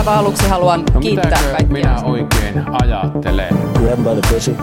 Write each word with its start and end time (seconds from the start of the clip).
aivan 0.00 0.18
aluksi 0.18 0.48
haluan 0.48 0.84
No 0.94 1.00
kiittää 1.00 1.30
kaikkia. 1.42 1.66
minä 1.72 2.00
oikein 2.04 2.64
ajattelen? 2.82 3.48
Grab 3.72 3.98
by 3.98 4.20
the 4.20 4.34
pussy. 4.34 4.56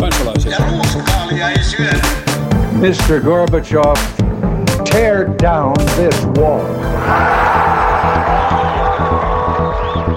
Kansalaisia. 0.00 0.52
Ja 0.52 0.58
ruuskaalia 0.70 1.48
ei 1.50 1.62
syödä. 1.62 1.98
Mr. 2.72 3.20
Gorbachev, 3.24 3.94
tear 4.92 5.26
down 5.42 5.74
this 5.96 6.26
wall. 6.26 6.64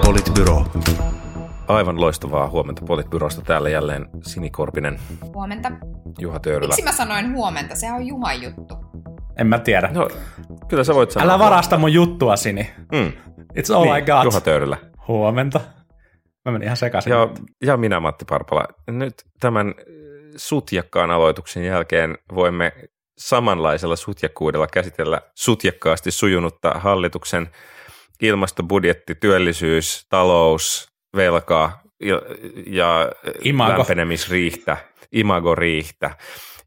Politbyro. 0.04 0.64
Aivan 1.68 2.00
loistavaa 2.00 2.48
huomenta 2.48 2.82
Politbyrosta. 2.86 3.42
Täällä 3.42 3.68
jälleen 3.68 4.06
Sini 4.22 4.50
Korpinen, 4.50 4.98
Huomenta. 5.34 5.72
Juha 6.18 6.38
Töyrylä. 6.38 6.68
Miksi 6.68 6.82
mä 6.82 6.92
sanoin 6.92 7.32
huomenta? 7.32 7.74
Sehän 7.76 7.96
on 7.96 8.06
Juhan 8.06 8.42
juttu. 8.42 8.74
En 9.36 9.46
mä 9.46 9.58
tiedä. 9.58 9.88
No, 9.92 10.08
kyllä 10.68 10.84
sä 10.84 10.94
voit 10.94 11.10
sanoa. 11.10 11.24
Älä 11.24 11.38
varasta 11.38 11.78
mun 11.78 11.92
juttua, 11.92 12.36
Sini. 12.36 12.70
Mm. 12.92 13.12
It's 13.58 13.74
all 13.74 13.96
I 13.96 14.02
got. 14.02 14.24
Juha 14.24 14.40
Töyrylä. 14.40 14.76
Huomenta. 15.08 15.60
Mä 16.44 16.52
menin 16.52 16.66
ihan 16.66 16.76
sekaisin. 16.76 17.10
Ja, 17.10 17.28
ja 17.62 17.76
minä 17.76 18.00
Matti 18.00 18.24
Parpala. 18.24 18.64
Nyt 18.90 19.14
tämän 19.40 19.74
sutjakkaan 20.36 21.10
aloituksen 21.10 21.64
jälkeen 21.64 22.18
voimme 22.34 22.72
samanlaisella 23.18 23.96
sutjakkuudella 23.96 24.66
käsitellä 24.66 25.20
sutjakkaasti 25.34 26.10
sujunutta 26.10 26.70
hallituksen 26.70 27.48
ilmastobudjetti, 28.22 29.14
työllisyys, 29.14 30.06
talous, 30.08 30.88
velkaa 31.16 31.80
ja, 32.00 32.22
ja 32.66 33.12
Imago. 33.40 33.78
lämpenemisriihtä, 33.78 34.76
imagoriihtä. 35.12 36.10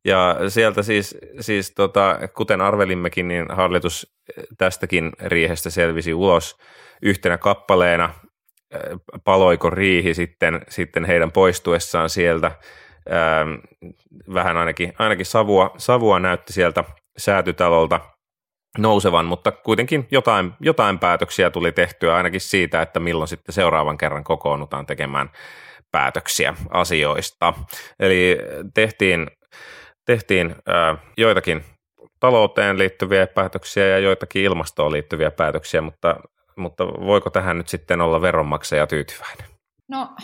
Ja 0.05 0.35
sieltä 0.47 0.83
siis, 0.83 1.17
siis 1.39 1.71
tota, 1.71 2.19
kuten 2.35 2.61
arvelimmekin, 2.61 3.27
niin 3.27 3.45
hallitus 3.49 4.15
tästäkin 4.57 5.11
riihestä 5.19 5.69
selvisi 5.69 6.13
ulos 6.13 6.57
yhtenä 7.01 7.37
kappaleena. 7.37 8.13
Paloiko 9.23 9.69
riihi 9.69 10.13
sitten, 10.13 10.61
sitten 10.69 11.05
heidän 11.05 11.31
poistuessaan 11.31 12.09
sieltä? 12.09 12.51
Ähm, 13.11 13.53
vähän 14.33 14.57
ainakin, 14.57 14.93
ainakin 14.99 15.25
savua, 15.25 15.73
savua 15.77 16.19
näytti 16.19 16.53
sieltä 16.53 16.83
säätytalolta 17.17 17.99
nousevan, 18.77 19.25
mutta 19.25 19.51
kuitenkin 19.51 20.07
jotain, 20.11 20.53
jotain 20.59 20.99
päätöksiä 20.99 21.49
tuli 21.49 21.71
tehtyä 21.71 22.15
ainakin 22.15 22.41
siitä, 22.41 22.81
että 22.81 22.99
milloin 22.99 23.27
sitten 23.27 23.53
seuraavan 23.53 23.97
kerran 23.97 24.23
kokoonnutaan 24.23 24.85
tekemään 24.85 25.29
päätöksiä 25.91 26.53
asioista. 26.69 27.53
Eli 27.99 28.37
tehtiin, 28.73 29.27
tehtiin 30.05 30.55
ää, 30.67 30.97
joitakin 31.17 31.63
talouteen 32.19 32.77
liittyviä 32.77 33.27
päätöksiä 33.27 33.87
ja 33.87 33.99
joitakin 33.99 34.43
ilmastoon 34.43 34.91
liittyviä 34.91 35.31
päätöksiä, 35.31 35.81
mutta, 35.81 36.15
mutta 36.59 36.83
voiko 36.85 37.29
tähän 37.29 37.57
nyt 37.57 37.67
sitten 37.67 38.01
olla 38.01 38.21
veronmaksaja 38.21 38.87
tyytyväinen? 38.87 39.45
No, 39.87 40.15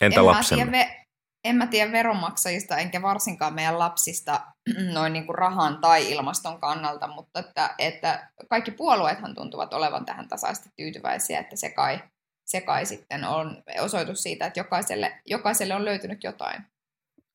Entä 0.00 0.20
en 0.20 0.26
mä, 0.26 0.30
lapsemme? 0.30 0.64
tiedä, 0.64 0.84
ve- 0.84 1.00
en 1.44 1.56
mä 1.56 1.66
tiedä 1.66 1.92
veronmaksajista, 1.92 2.76
enkä 2.76 3.02
varsinkaan 3.02 3.54
meidän 3.54 3.78
lapsista 3.78 4.40
noin 4.94 5.12
niin 5.12 5.26
kuin 5.26 5.38
rahan 5.38 5.78
tai 5.80 6.10
ilmaston 6.12 6.60
kannalta, 6.60 7.06
mutta 7.06 7.40
että, 7.40 7.74
että 7.78 8.30
kaikki 8.50 8.70
puolueethan 8.70 9.34
tuntuvat 9.34 9.74
olevan 9.74 10.04
tähän 10.04 10.28
tasaisesti 10.28 10.68
tyytyväisiä, 10.76 11.40
että 11.40 11.56
se 11.56 11.70
kai, 11.70 12.00
se 12.46 12.60
kai 12.60 12.86
sitten 12.86 13.24
on 13.24 13.62
osoitus 13.80 14.22
siitä, 14.22 14.46
että 14.46 14.60
jokaiselle, 14.60 15.20
jokaiselle 15.26 15.74
on 15.74 15.84
löytynyt 15.84 16.24
jotain. 16.24 16.62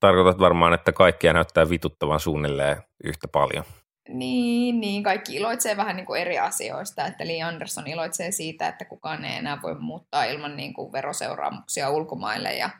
Tarkoitat 0.00 0.38
varmaan, 0.38 0.74
että 0.74 0.92
kaikkia 0.92 1.32
näyttää 1.32 1.68
vituttavan 1.68 2.20
suunnilleen 2.20 2.82
yhtä 3.04 3.28
paljon. 3.28 3.64
Niin, 4.08 4.80
niin, 4.80 5.02
kaikki 5.02 5.36
iloitsee 5.36 5.76
vähän 5.76 5.96
niin 5.96 6.06
kuin 6.06 6.20
eri 6.20 6.38
asioista, 6.38 7.06
että 7.06 7.26
Li 7.26 7.42
Andersson 7.42 7.86
iloitsee 7.86 8.32
siitä, 8.32 8.68
että 8.68 8.84
kukaan 8.84 9.24
ei 9.24 9.36
enää 9.36 9.62
voi 9.62 9.74
muuttaa 9.80 10.24
ilman 10.24 10.56
niin 10.56 10.74
kuin 10.74 10.92
veroseuraamuksia 10.92 11.90
ulkomaille 11.90 12.54
ja 12.54 12.70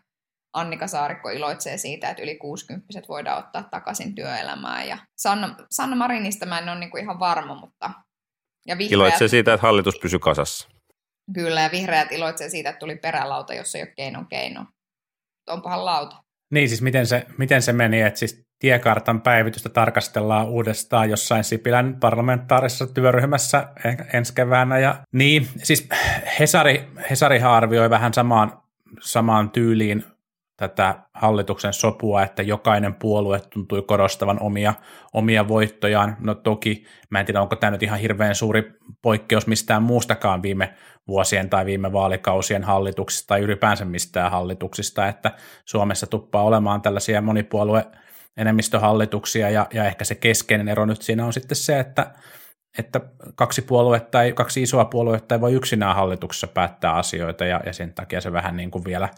Annika 0.53 0.87
Saarikko 0.87 1.31
iloitsee 1.31 1.79
siitä, 1.79 2.11
että 2.11 2.23
yli 2.23 2.37
60 2.37 3.09
voidaan 3.09 3.39
ottaa 3.39 3.63
takaisin 3.63 4.15
työelämään 4.15 4.89
ja 4.89 4.99
Sanna, 5.17 5.57
Sanna 5.71 5.97
Marinista 5.97 6.47
mä 6.47 6.59
en 6.59 6.69
ole 6.69 6.79
niin 6.79 6.91
kuin 6.91 7.03
ihan 7.03 7.19
varma, 7.19 7.55
mutta 7.61 7.91
ja 8.67 8.79
vihreät, 8.79 8.93
Iloitsee 8.93 9.29
siitä, 9.29 9.55
että 9.55 9.67
hallitus 9.67 9.99
pysyy 10.03 10.19
kasassa. 10.19 10.69
kyllä 11.35 11.61
ja 11.61 11.71
vihreät 11.71 12.13
iloitsee 12.13 12.49
siitä, 12.49 12.71
että 12.71 12.81
tuli 12.81 12.97
perälauta, 12.97 13.55
jos 13.55 13.75
ei 13.75 13.83
ole 13.83 13.93
keinon 13.97 14.27
keino. 14.27 14.67
Onpahan 15.49 15.85
lauta. 15.85 16.23
Niin 16.53 16.69
siis 16.69 16.83
miten 16.83 17.07
se, 17.07 17.27
miten 17.39 17.63
se 17.63 17.73
meni, 17.73 18.01
että 18.01 18.19
siis 18.19 18.46
tiekartan 18.59 19.21
päivitystä 19.21 19.69
tarkastellaan 19.69 20.49
uudestaan 20.49 21.11
jossain 21.11 21.45
Sipilän 21.45 21.97
parlamentaarisessa 22.01 22.87
työryhmässä 22.87 23.69
en- 23.85 24.07
ensi 24.13 24.35
keväänä. 24.35 24.79
Ja, 24.79 24.97
niin, 25.13 25.49
siis 25.57 25.89
Hesari, 26.39 26.89
Hesarihan 27.11 27.53
arvioi 27.53 27.91
vähän 27.91 28.15
samaan, 28.15 28.63
samaan 29.01 29.51
tyyliin 29.51 30.05
tätä 30.57 30.95
hallituksen 31.15 31.73
sopua, 31.73 32.23
että 32.23 32.43
jokainen 32.43 32.95
puolue 32.95 33.41
tuntui 33.41 33.83
korostavan 33.83 34.43
omia, 34.43 34.75
omia 35.13 35.49
voittojaan. 35.49 36.17
No 36.21 36.35
toki, 36.35 36.85
mä 37.11 37.21
en 37.21 37.27
tiedä, 37.27 37.43
onko 37.43 37.57
tämä 37.57 37.71
nyt 37.71 37.83
ihan 37.83 37.99
hirveän 37.99 38.35
suuri 38.35 38.73
poikkeus 39.03 39.47
mistään 39.47 39.83
muustakaan 39.83 40.43
viime 40.43 40.75
vuosien 41.09 41.51
tai 41.51 41.67
viime 41.67 41.93
vaalikausien 41.93 42.65
hallituksista 42.65 43.27
tai 43.27 43.41
ylipäänsä 43.41 43.85
mistään 43.85 44.31
hallituksista, 44.31 45.09
että 45.09 45.33
Suomessa 45.65 46.07
tuppaa 46.07 46.43
olemaan 46.43 46.83
tällaisia 46.83 47.21
monipuolue 47.23 47.87
enemmistöhallituksia 48.37 49.51
ja, 49.51 49.67
ja 49.75 49.85
ehkä 49.85 50.05
se 50.05 50.15
keskeinen 50.15 50.69
ero 50.69 50.87
nyt 50.87 51.03
siinä 51.03 51.27
on 51.27 51.33
sitten 51.33 51.57
se, 51.57 51.79
että, 51.79 52.15
että 52.79 53.01
kaksi 53.35 53.63
puoluetta 53.63 54.11
tai 54.11 54.33
kaksi 54.33 54.63
isoa 54.63 54.85
puoluetta 54.85 55.35
ei 55.35 55.41
voi 55.41 55.53
yksinään 55.53 55.97
hallituksessa 55.97 56.47
päättää 56.47 56.93
asioita 56.93 57.45
ja, 57.45 57.61
ja 57.67 57.73
sen 57.73 57.95
takia 57.95 58.21
se 58.21 58.33
vähän 58.33 58.57
niin 58.57 58.71
kuin 58.71 58.85
vielä, 58.85 59.09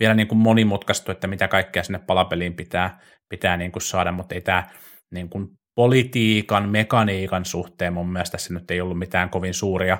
vielä 0.00 0.14
niin 0.14 0.28
kuin 0.28 0.38
monimutkaistuu, 0.38 1.12
että 1.12 1.26
mitä 1.26 1.48
kaikkea 1.48 1.82
sinne 1.82 1.98
palapeliin 1.98 2.54
pitää, 2.54 2.98
pitää 3.28 3.56
niin 3.56 3.72
kuin 3.72 3.82
saada, 3.82 4.12
mutta 4.12 4.34
ei 4.34 4.40
tämä 4.40 4.64
niin 5.10 5.28
kuin 5.28 5.48
politiikan, 5.74 6.68
mekaniikan 6.68 7.44
suhteen 7.44 7.92
mun 7.92 8.12
mielestä 8.12 8.32
tässä 8.32 8.54
nyt 8.54 8.70
ei 8.70 8.80
ollut 8.80 8.98
mitään 8.98 9.30
kovin 9.30 9.54
suuria, 9.54 9.98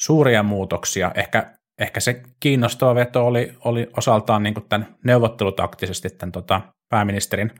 suuria 0.00 0.42
muutoksia. 0.42 1.12
Ehkä, 1.14 1.52
ehkä 1.78 2.00
se 2.00 2.22
kiinnostava 2.40 2.94
veto 2.94 3.26
oli, 3.26 3.54
oli 3.64 3.86
osaltaan 3.96 4.42
niin 4.42 4.54
kuin 4.54 4.68
tämän 4.68 4.94
neuvottelutaktisesti 5.04 6.10
tämän 6.10 6.32
tota, 6.32 6.60
pääministerin 6.88 7.50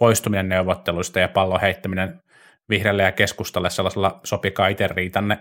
poistuminen 0.00 0.48
neuvotteluista 0.48 1.20
ja 1.20 1.28
pallon 1.28 1.60
heittäminen 1.60 2.20
vihreälle 2.68 3.02
ja 3.02 3.12
keskustalle 3.12 3.70
sellaisella 3.70 4.20
sopikaa 4.24 4.68
itse 4.68 4.86
riitanne 4.86 5.38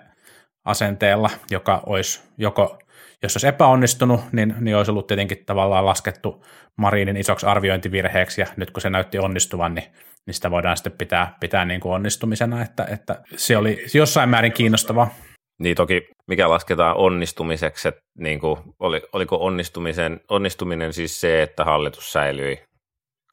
asenteella, 0.65 1.29
joka 1.51 1.83
olisi 1.85 2.21
joko, 2.37 2.79
jos 3.23 3.35
olisi 3.35 3.47
epäonnistunut, 3.47 4.21
niin, 4.31 4.55
niin 4.59 4.75
olisi 4.75 4.91
ollut 4.91 5.07
tietenkin 5.07 5.45
tavallaan 5.45 5.85
laskettu 5.85 6.45
Marinin 6.77 7.17
isoksi 7.17 7.45
arviointivirheeksi, 7.45 8.41
ja 8.41 8.47
nyt 8.57 8.71
kun 8.71 8.81
se 8.81 8.89
näytti 8.89 9.19
onnistuvan, 9.19 9.75
niin, 9.75 9.87
niin 10.25 10.33
sitä 10.33 10.51
voidaan 10.51 10.77
sitten 10.77 10.97
pitää, 10.97 11.37
pitää 11.39 11.65
niin 11.65 11.79
kuin 11.81 11.93
onnistumisena, 11.93 12.61
että, 12.61 12.85
että 12.91 13.21
se 13.35 13.57
oli 13.57 13.85
jossain 13.93 14.29
määrin 14.29 14.53
kiinnostavaa. 14.53 15.13
Niin 15.59 15.75
toki 15.75 16.07
mikä 16.27 16.49
lasketaan 16.49 16.95
onnistumiseksi, 16.95 17.87
että 17.87 18.01
niin 18.17 18.39
kuin, 18.39 18.59
oli, 18.79 19.01
oliko 19.13 19.37
onnistumisen, 19.45 20.21
onnistuminen 20.29 20.93
siis 20.93 21.21
se, 21.21 21.41
että 21.41 21.65
hallitus 21.65 22.11
säilyi 22.11 22.63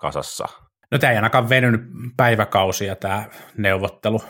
kasassa? 0.01 0.66
No 0.91 0.99
tämä 0.99 1.11
ei 1.11 1.17
ainakaan 1.17 1.49
venynyt 1.49 1.81
päiväkausia 2.17 2.97
tämä 2.97 3.25
neuvottelu, 3.57 4.23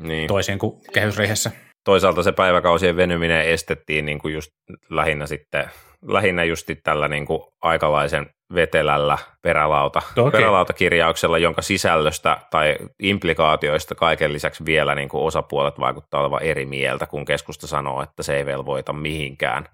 Niin. 0.00 0.28
toisin 0.28 0.58
kuin 0.58 0.80
kehysriihessä. 0.92 1.50
Toisaalta 1.84 2.22
se 2.22 2.32
päiväkausien 2.32 2.96
venyminen 2.96 3.42
estettiin 3.42 4.06
niin 4.06 4.18
kuin 4.18 4.34
just 4.34 4.50
lähinnä 4.90 5.26
sitten, 5.26 5.70
lähinnä 6.08 6.44
justi 6.44 6.74
tällä 6.74 7.08
niin 7.08 7.26
kuin 7.26 7.42
aikalaisen 7.62 8.26
vetelällä 8.54 9.18
perälauta, 9.42 10.02
Okei. 10.16 10.30
perälautakirjauksella, 10.40 11.38
jonka 11.38 11.62
sisällöstä 11.62 12.36
tai 12.50 12.76
implikaatioista 13.02 13.94
kaiken 13.94 14.32
lisäksi 14.32 14.64
vielä 14.66 14.94
niin 14.94 15.08
kuin 15.08 15.22
osapuolet 15.24 15.78
vaikuttaa 15.80 16.20
olevan 16.20 16.42
eri 16.42 16.66
mieltä, 16.66 17.06
kun 17.06 17.24
keskusta 17.24 17.66
sanoo, 17.66 18.02
että 18.02 18.22
se 18.22 18.36
ei 18.36 18.46
velvoita 18.46 18.92
mihinkään. 18.92 19.68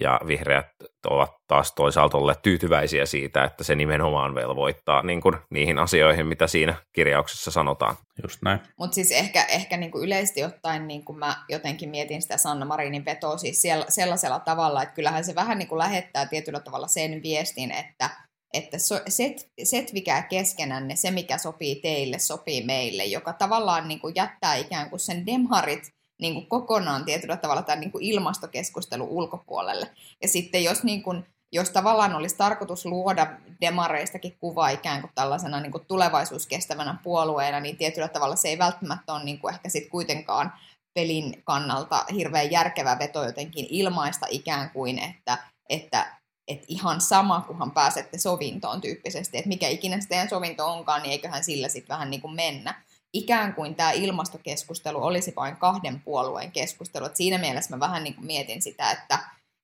Ja 0.00 0.20
vihreät 0.26 0.66
ovat 1.06 1.30
taas 1.46 1.72
toisaalta 1.72 2.18
olleet 2.18 2.42
tyytyväisiä 2.42 3.06
siitä, 3.06 3.44
että 3.44 3.64
se 3.64 3.74
nimenomaan 3.74 4.34
velvoittaa 4.34 5.02
niin 5.02 5.20
kuin 5.20 5.36
niihin 5.50 5.78
asioihin, 5.78 6.26
mitä 6.26 6.46
siinä 6.46 6.74
kirjauksessa 6.92 7.50
sanotaan. 7.50 7.96
Just 8.22 8.42
näin. 8.42 8.60
Mutta 8.78 8.94
siis 8.94 9.10
ehkä, 9.10 9.44
ehkä 9.44 9.76
niinku 9.76 10.02
yleisesti 10.02 10.44
ottaen 10.44 10.88
niinku 10.88 11.12
mä 11.12 11.36
jotenkin 11.48 11.90
mietin 11.90 12.22
sitä 12.22 12.36
Sanna 12.36 12.66
Marinin 12.66 13.04
vetoa 13.04 13.38
siis 13.38 13.62
siellä, 13.62 13.84
sellaisella 13.88 14.40
tavalla, 14.40 14.82
että 14.82 14.94
kyllähän 14.94 15.24
se 15.24 15.34
vähän 15.34 15.58
niinku 15.58 15.78
lähettää 15.78 16.26
tietyllä 16.26 16.60
tavalla 16.60 16.88
sen 16.88 17.22
viestin, 17.22 17.70
että, 17.70 18.10
että 18.54 18.78
so, 18.78 19.00
set, 19.08 19.50
setvikää 19.62 20.22
keskenänne 20.22 20.96
se, 20.96 21.10
mikä 21.10 21.38
sopii 21.38 21.80
teille, 21.80 22.18
sopii 22.18 22.64
meille, 22.64 23.04
joka 23.04 23.32
tavallaan 23.32 23.88
niinku 23.88 24.08
jättää 24.08 24.54
ikään 24.54 24.90
kuin 24.90 25.00
sen 25.00 25.26
demharit 25.26 25.93
niin 26.20 26.34
kuin 26.34 26.46
kokonaan 26.46 27.04
tietyllä 27.04 27.36
tavalla 27.36 27.62
tämän 27.62 27.80
niin 27.80 27.92
kuin 27.92 28.04
ilmastokeskustelun 28.04 29.08
ulkopuolelle. 29.08 29.90
Ja 30.22 30.28
sitten 30.28 30.64
jos, 30.64 30.84
niin 30.84 31.02
kuin, 31.02 31.26
jos 31.52 31.70
tavallaan 31.70 32.14
olisi 32.14 32.36
tarkoitus 32.36 32.86
luoda 32.86 33.26
demareistakin 33.60 34.36
kuva 34.40 34.68
ikään 34.68 35.00
kuin 35.00 35.10
tällaisena 35.14 35.60
niin 35.60 35.72
kuin 35.72 35.86
tulevaisuuskestävänä 35.88 36.98
puolueena, 37.02 37.60
niin 37.60 37.76
tietyllä 37.76 38.08
tavalla 38.08 38.36
se 38.36 38.48
ei 38.48 38.58
välttämättä 38.58 39.12
ole 39.14 39.24
niin 39.24 39.38
kuin 39.38 39.54
ehkä 39.54 39.68
sit 39.68 39.88
kuitenkaan 39.88 40.52
pelin 40.94 41.42
kannalta 41.44 42.04
hirveän 42.14 42.50
järkevä 42.50 42.98
veto 42.98 43.24
jotenkin 43.24 43.66
ilmaista 43.70 44.26
ikään 44.30 44.70
kuin, 44.70 44.98
että, 44.98 45.38
että 45.68 46.06
että 46.48 46.64
ihan 46.68 47.00
sama, 47.00 47.40
kunhan 47.40 47.70
pääsette 47.70 48.18
sovintoon 48.18 48.80
tyyppisesti, 48.80 49.38
että 49.38 49.48
mikä 49.48 49.68
ikinä 49.68 50.00
se 50.00 50.08
teidän 50.08 50.28
sovinto 50.28 50.72
onkaan, 50.72 51.02
niin 51.02 51.12
eiköhän 51.12 51.44
sillä 51.44 51.68
sitten 51.68 51.94
vähän 51.94 52.10
niin 52.10 52.20
kuin 52.20 52.34
mennä. 52.34 52.83
Ikään 53.14 53.54
kuin 53.54 53.74
tämä 53.74 53.92
ilmastokeskustelu 53.92 55.04
olisi 55.04 55.32
vain 55.36 55.56
kahden 55.56 56.00
puolueen 56.00 56.52
keskustelu. 56.52 57.04
Et 57.04 57.16
siinä 57.16 57.38
mielessä 57.38 57.76
mä 57.76 57.80
vähän 57.80 58.04
niin 58.04 58.14
kuin 58.14 58.26
mietin 58.26 58.62
sitä, 58.62 58.90
että, 58.90 59.18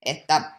että 0.05 0.53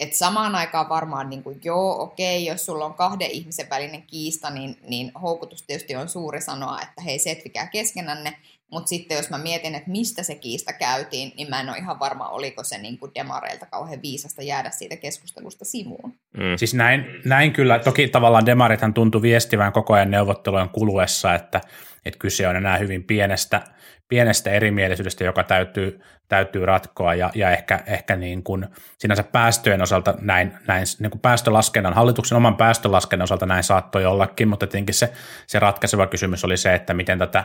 et 0.00 0.14
samaan 0.14 0.54
aikaan 0.54 0.88
varmaan 0.88 1.30
niin 1.30 1.42
kuin, 1.42 1.60
joo, 1.64 2.02
okei, 2.02 2.46
jos 2.46 2.66
sulla 2.66 2.84
on 2.84 2.94
kahden 2.94 3.30
ihmisen 3.30 3.70
välinen 3.70 4.02
kiista, 4.02 4.50
niin, 4.50 4.76
niin 4.88 5.12
houkutus 5.22 5.62
tietysti 5.62 5.96
on 5.96 6.08
suuri 6.08 6.40
sanoa, 6.40 6.80
että 6.82 7.02
hei, 7.02 7.18
setvikää 7.18 7.66
keskenänne. 7.66 8.38
Mutta 8.70 8.88
sitten 8.88 9.16
jos 9.16 9.30
mä 9.30 9.38
mietin, 9.38 9.74
että 9.74 9.90
mistä 9.90 10.22
se 10.22 10.34
kiista 10.34 10.72
käytiin, 10.72 11.32
niin 11.36 11.50
mä 11.50 11.60
en 11.60 11.68
ole 11.68 11.78
ihan 11.78 12.00
varma, 12.00 12.28
oliko 12.28 12.64
se 12.64 12.78
niin 12.78 12.98
kuin 12.98 13.12
demareilta 13.14 13.66
kauhean 13.66 14.02
viisasta 14.02 14.42
jäädä 14.42 14.70
siitä 14.70 14.96
keskustelusta 14.96 15.64
sivuun. 15.64 16.14
Mm. 16.36 16.56
Siis 16.56 16.74
näin, 16.74 17.06
näin 17.24 17.52
kyllä, 17.52 17.78
toki 17.78 18.08
tavallaan 18.08 18.46
demarithan 18.46 18.94
tuntui 18.94 19.22
viestivän 19.22 19.72
koko 19.72 19.94
ajan 19.94 20.10
neuvottelujen 20.10 20.68
kuluessa, 20.68 21.34
että, 21.34 21.60
että 22.04 22.18
kyse 22.18 22.48
on 22.48 22.56
enää 22.56 22.78
hyvin 22.78 23.04
pienestä, 23.04 23.62
pienestä 24.08 24.50
erimielisyydestä, 24.50 25.24
joka 25.24 25.44
täytyy, 25.44 26.00
täytyy 26.28 26.66
ratkoa, 26.66 27.14
ja, 27.14 27.30
ja 27.34 27.50
ehkä, 27.50 27.80
ehkä 27.86 28.16
niin 28.16 28.42
kuin 28.42 28.66
sinänsä 28.98 29.22
päästöjen 29.22 29.82
osalta 29.82 30.14
näin, 30.20 30.52
näin 30.66 30.86
niin 30.98 31.10
kuin 31.10 31.20
päästölaskennan, 31.20 31.94
hallituksen 31.94 32.36
oman 32.36 32.56
päästölaskennan 32.56 33.24
osalta 33.24 33.46
näin 33.46 33.64
saattoi 33.64 34.06
ollakin, 34.06 34.48
mutta 34.48 34.66
tietenkin 34.66 34.94
se, 34.94 35.12
se 35.46 35.58
ratkaiseva 35.58 36.06
kysymys 36.06 36.44
oli 36.44 36.56
se, 36.56 36.74
että 36.74 36.94
miten 36.94 37.18
tätä 37.18 37.44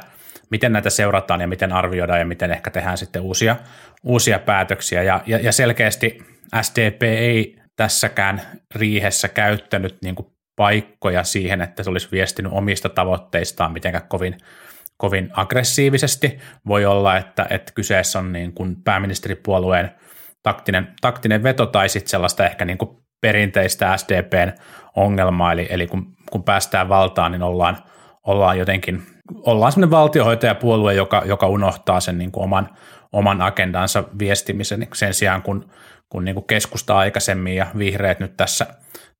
miten 0.51 0.74
näitä 0.74 0.89
seurataan 0.89 1.42
ja 1.42 1.47
miten 1.47 1.74
arvioidaan 1.74 2.19
ja 2.19 2.25
miten 2.25 2.51
ehkä 2.51 2.71
tehdään 2.71 2.97
sitten 2.97 3.21
uusia, 3.21 3.56
uusia 4.03 4.39
päätöksiä. 4.39 5.03
Ja, 5.03 5.21
ja, 5.25 5.39
ja 5.39 5.51
selkeästi 5.51 6.24
SDP 6.62 7.03
ei 7.03 7.56
tässäkään 7.75 8.42
riihessä 8.75 9.27
käyttänyt 9.27 9.97
niin 10.01 10.15
kuin 10.15 10.27
paikkoja 10.56 11.24
siihen, 11.24 11.62
että 11.62 11.83
se 11.83 11.89
olisi 11.89 12.12
viestinyt 12.12 12.51
omista 12.51 12.89
tavoitteistaan 12.89 13.71
mitenkään 13.71 14.07
kovin, 14.07 14.38
kovin 14.97 15.30
aggressiivisesti. 15.33 16.39
Voi 16.68 16.86
olla, 16.86 17.18
että, 17.18 17.47
että 17.50 17.71
kyseessä 17.75 18.19
on 18.19 18.33
niin 18.33 18.53
kuin 18.53 18.75
pääministeripuolueen 18.83 19.92
taktinen, 20.44 20.88
taktinen 21.01 21.44
veto 21.44 21.65
tai 21.65 21.89
sitten 21.89 22.09
sellaista 22.09 22.45
ehkä 22.45 22.65
niin 22.65 22.77
kuin 22.77 22.89
perinteistä 23.21 23.97
SDPn 23.97 24.51
ongelmaa, 24.95 25.51
eli, 25.51 25.68
eli 25.69 25.88
kun, 25.88 26.15
kun 26.31 26.44
päästään 26.44 26.89
valtaan, 26.89 27.31
niin 27.31 27.44
ollaan, 27.44 27.77
ollaan 28.25 28.57
jotenkin 28.57 29.04
ollaan 29.45 29.72
sellainen 29.72 29.92
valtiohoitajapuolue, 29.92 30.94
joka, 30.94 31.24
joka 31.25 31.48
unohtaa 31.48 32.00
sen 32.00 32.18
niin 32.18 32.31
kuin 32.31 32.44
oman, 32.44 32.69
oman 33.13 33.42
agendansa 33.42 34.04
viestimisen 34.19 34.88
sen 34.94 35.13
sijaan, 35.13 35.42
kun, 35.42 35.69
kun 36.10 36.25
niin 36.25 36.36
kuin 36.36 36.48
keskusta 36.48 36.98
aikaisemmin 36.98 37.56
ja 37.56 37.68
vihreät 37.77 38.19
nyt 38.19 38.38
tässä, 38.38 38.68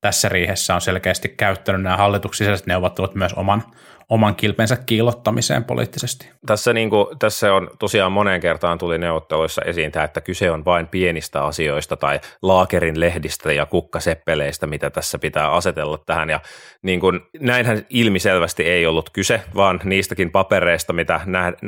tässä 0.06 0.30
riihessä 0.30 0.76
on 0.76 0.82
selkeästi 0.82 1.30
käyttänyt 1.30 1.82
nämä 1.82 1.98
hallituksiset 1.98 2.66
neuvottelut 2.66 3.16
myös 3.16 3.34
oman, 3.34 3.64
oman 4.10 4.36
kilpensä 4.36 4.78
kiilottamiseen 4.86 5.64
poliittisesti. 5.64 6.30
Tässä, 6.46 6.74
niin 6.74 6.90
kuin, 6.90 7.20
tässä 7.20 7.54
on 7.54 7.70
tosiaan 7.80 8.12
moneen 8.12 8.42
kertaan 8.42 8.78
tuli 8.78 8.98
neuvotteluissa 8.98 9.62
esiin 9.66 9.92
tämä, 9.92 10.06
että 10.06 10.22
kyse 10.22 10.52
on 10.52 10.66
vain 10.66 10.88
pienistä 10.88 11.44
asioista 11.44 11.98
tai 11.98 12.20
laakerin 12.42 13.00
lehdistä 13.00 13.54
ja 13.54 13.66
kukkaseppeleistä, 13.66 14.68
mitä 14.68 14.90
tässä 14.90 15.20
pitää 15.20 15.52
asetella 15.52 15.98
tähän. 16.06 16.30
Ja 16.30 16.40
niin 16.82 17.00
kuin, 17.00 17.20
näinhän 17.40 17.86
ilmiselvästi 17.90 18.64
ei 18.64 18.86
ollut 18.86 19.10
kyse, 19.10 19.42
vaan 19.56 19.80
niistäkin 19.84 20.32
papereista, 20.32 20.94
mitä 20.94 21.22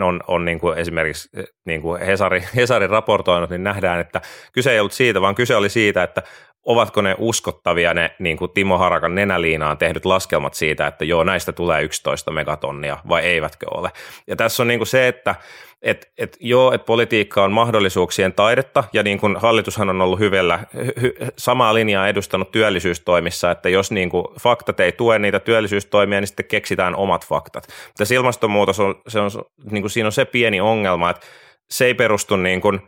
on, 0.03 0.19
on 0.27 0.45
niin 0.45 0.59
kuin 0.59 0.77
esimerkiksi 0.77 1.29
niin 1.65 1.81
kuin 1.81 2.01
Hesari, 2.01 2.43
Hesari 2.55 2.87
raportoinut, 2.87 3.49
niin 3.49 3.63
nähdään, 3.63 3.99
että 3.99 4.21
kyse 4.53 4.71
ei 4.71 4.79
ollut 4.79 4.93
siitä, 4.93 5.21
vaan 5.21 5.35
kyse 5.35 5.55
oli 5.55 5.69
siitä, 5.69 6.03
että 6.03 6.23
ovatko 6.67 7.01
ne 7.01 7.15
uskottavia 7.17 7.93
ne 7.93 8.15
niin 8.19 8.37
kuin 8.37 8.51
Timo 8.51 8.77
Harakan 8.77 9.15
nenäliinaan 9.15 9.77
tehdyt 9.77 10.05
laskelmat 10.05 10.53
siitä, 10.53 10.87
että 10.87 11.05
joo, 11.05 11.23
näistä 11.23 11.51
tulee 11.51 11.83
11 11.83 12.31
megatonnia 12.31 12.97
vai 13.09 13.21
eivätkö 13.21 13.65
ole. 13.71 13.91
Ja 14.27 14.35
tässä 14.35 14.63
on 14.63 14.67
niin 14.67 14.79
kuin 14.79 14.87
se, 14.87 15.07
että 15.07 15.35
et, 15.81 16.11
et 16.17 16.37
joo, 16.39 16.73
että 16.73 16.85
politiikka 16.85 17.43
on 17.43 17.51
mahdollisuuksien 17.51 18.33
taidetta, 18.33 18.83
ja 18.93 19.03
niin 19.03 19.19
kuin 19.19 19.35
hallitushan 19.35 19.89
on 19.89 20.01
ollut 20.01 20.19
hyvällä, 20.19 20.59
hy, 21.01 21.13
samaa 21.37 21.73
linjaa 21.73 22.07
edustanut 22.07 22.51
työllisyystoimissa, 22.51 23.51
että 23.51 23.69
jos 23.69 23.91
niin 23.91 24.09
kuin 24.09 24.25
faktat 24.39 24.79
ei 24.79 24.91
tue 24.91 25.19
niitä 25.19 25.39
työllisyystoimia, 25.39 26.19
niin 26.21 26.27
sitten 26.27 26.45
keksitään 26.45 26.95
omat 26.95 27.27
faktat. 27.27 27.67
Tässä 27.97 28.15
ilmastonmuutos 28.15 28.79
on, 28.79 28.95
se 29.07 29.19
on, 29.19 29.31
niin 29.71 29.83
kuin 29.83 29.91
siinä 29.91 30.07
on 30.07 30.11
se 30.11 30.25
pieni 30.25 30.61
ongelma, 30.61 31.09
että 31.09 31.25
se 31.69 31.85
ei 31.85 31.93
perustu 31.93 32.35
niin 32.35 32.61
kuin 32.61 32.81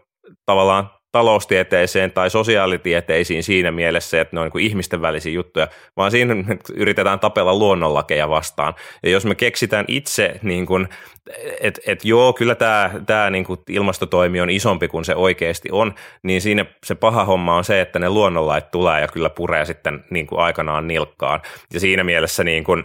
tavallaan 0.45 0.89
taloustieteeseen 1.11 2.11
tai 2.11 2.29
sosiaalitieteisiin 2.29 3.43
siinä 3.43 3.71
mielessä, 3.71 4.21
että 4.21 4.35
ne 4.35 4.39
on 4.39 4.51
niin 4.53 4.65
ihmisten 4.65 5.01
välisiä 5.01 5.31
juttuja, 5.31 5.67
vaan 5.97 6.11
siinä 6.11 6.35
yritetään 6.73 7.19
tapella 7.19 7.55
luonnonlakeja 7.55 8.29
vastaan. 8.29 8.73
Ja 9.03 9.09
jos 9.09 9.25
me 9.25 9.35
keksitään 9.35 9.85
itse, 9.87 10.39
niin 10.43 10.67
että 11.61 11.81
et 11.85 12.05
joo, 12.05 12.33
kyllä 12.33 12.55
tämä, 12.55 12.91
tämä 13.05 13.29
niin 13.29 13.43
kuin 13.45 13.59
ilmastotoimi 13.69 14.41
on 14.41 14.49
isompi 14.49 14.87
kuin 14.87 15.05
se 15.05 15.15
oikeasti 15.15 15.69
on, 15.71 15.93
niin 16.23 16.41
siinä 16.41 16.65
se 16.85 16.95
paha 16.95 17.25
homma 17.25 17.55
on 17.55 17.63
se, 17.63 17.81
että 17.81 17.99
ne 17.99 18.09
luonnonlait 18.09 18.71
tulee 18.71 19.01
ja 19.01 19.07
kyllä 19.07 19.29
puree 19.29 19.65
sitten 19.65 20.03
niin 20.09 20.27
kuin 20.27 20.39
aikanaan 20.39 20.87
nilkkaan. 20.87 21.41
Ja 21.73 21.79
siinä 21.79 22.03
mielessä 22.03 22.43
niin 22.43 22.63
kuin, 22.63 22.83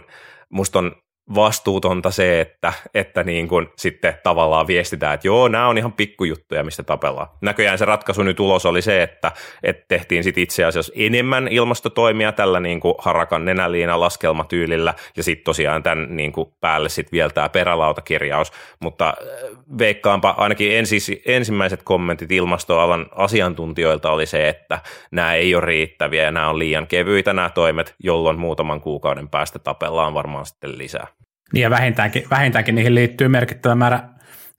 musta 0.49 0.79
on 0.79 0.95
vastuutonta 1.35 2.11
se, 2.11 2.41
että, 2.41 2.73
että 2.93 3.23
niin 3.23 3.47
kuin 3.47 3.67
sitten 3.77 4.13
tavallaan 4.23 4.67
viestitään, 4.67 5.13
että 5.13 5.27
joo, 5.27 5.47
nämä 5.47 5.67
on 5.67 5.77
ihan 5.77 5.93
pikkujuttuja, 5.93 6.63
mistä 6.63 6.83
tapellaan. 6.83 7.27
Näköjään 7.41 7.77
se 7.77 7.85
ratkaisu 7.85 8.23
nyt 8.23 8.39
ulos 8.39 8.65
oli 8.65 8.81
se, 8.81 9.03
että, 9.03 9.31
että 9.63 9.85
tehtiin 9.87 10.23
sitten 10.23 10.43
itse 10.43 10.63
asiassa 10.63 10.93
enemmän 10.95 11.47
ilmastotoimia 11.47 12.31
tällä 12.31 12.59
niin 12.59 12.79
kuin 12.79 12.95
harakan 12.97 13.45
nenäliina 13.45 13.99
laskelmatyylillä 13.99 14.93
ja 15.17 15.23
sitten 15.23 15.43
tosiaan 15.43 15.83
tämän 15.83 16.07
niin 16.15 16.31
kuin 16.31 16.53
päälle 16.61 16.89
sitten 16.89 17.11
vielä 17.11 17.29
tämä 17.29 17.49
perälautakirjaus, 17.49 18.51
mutta 18.79 19.07
äh, 19.07 19.57
veikkaanpa 19.77 20.35
ainakin 20.37 20.71
ensi, 20.71 21.21
ensimmäiset 21.25 21.83
kommentit 21.83 22.31
ilmastoalan 22.31 23.05
asiantuntijoilta 23.11 24.11
oli 24.11 24.25
se, 24.25 24.49
että 24.49 24.79
nämä 25.11 25.33
ei 25.33 25.55
ole 25.55 25.65
riittäviä 25.65 26.23
ja 26.23 26.31
nämä 26.31 26.49
on 26.49 26.59
liian 26.59 26.87
kevyitä 26.87 27.33
nämä 27.33 27.49
toimet, 27.49 27.95
jolloin 28.03 28.39
muutaman 28.39 28.81
kuukauden 28.81 29.29
päästä 29.29 29.59
tapellaan 29.59 30.13
varmaan 30.13 30.45
sitten 30.45 30.77
lisää. 30.77 31.14
Niin 31.53 31.63
ja 31.63 31.69
vähintäänkin, 31.69 32.23
vähintäänkin 32.29 32.75
niihin 32.75 32.95
liittyy 32.95 33.27
merkittävä 33.27 33.75
määrä 33.75 34.09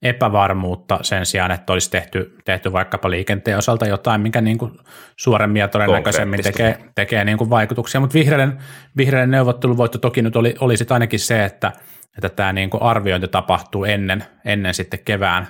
epävarmuutta 0.03 0.99
sen 1.03 1.27
sijaan, 1.27 1.51
että 1.51 1.73
olisi 1.73 1.91
tehty, 1.91 2.37
tehty 2.45 2.73
vaikkapa 2.73 3.11
liikenteen 3.11 3.59
osalta 3.59 3.87
jotain, 3.87 4.21
mikä 4.21 4.41
niin 4.41 4.59
kuin 4.59 4.73
suoremmin 5.17 5.61
ja 5.61 5.69
todennäköisemmin 5.69 6.43
tekee, 6.43 6.79
tekee 6.95 7.25
niin 7.25 7.39
kuin 7.39 7.51
vaikutuksia. 7.51 8.01
Mutta 8.01 8.15
vihreiden, 8.15 8.59
vihreiden 8.97 9.31
neuvotteluvoitto 9.31 9.99
toki 9.99 10.23
nyt 10.23 10.37
oli, 10.37 10.55
oli 10.61 10.77
sitten 10.77 10.95
ainakin 10.95 11.21
se, 11.21 11.45
että, 11.45 11.73
että 12.17 12.29
tämä 12.29 12.53
niin 12.53 12.71
kuin 12.71 12.83
arviointi 12.83 13.29
tapahtuu 13.29 13.85
ennen, 13.85 14.25
ennen 14.45 14.75
sitten 14.75 15.01
kevään, 15.05 15.47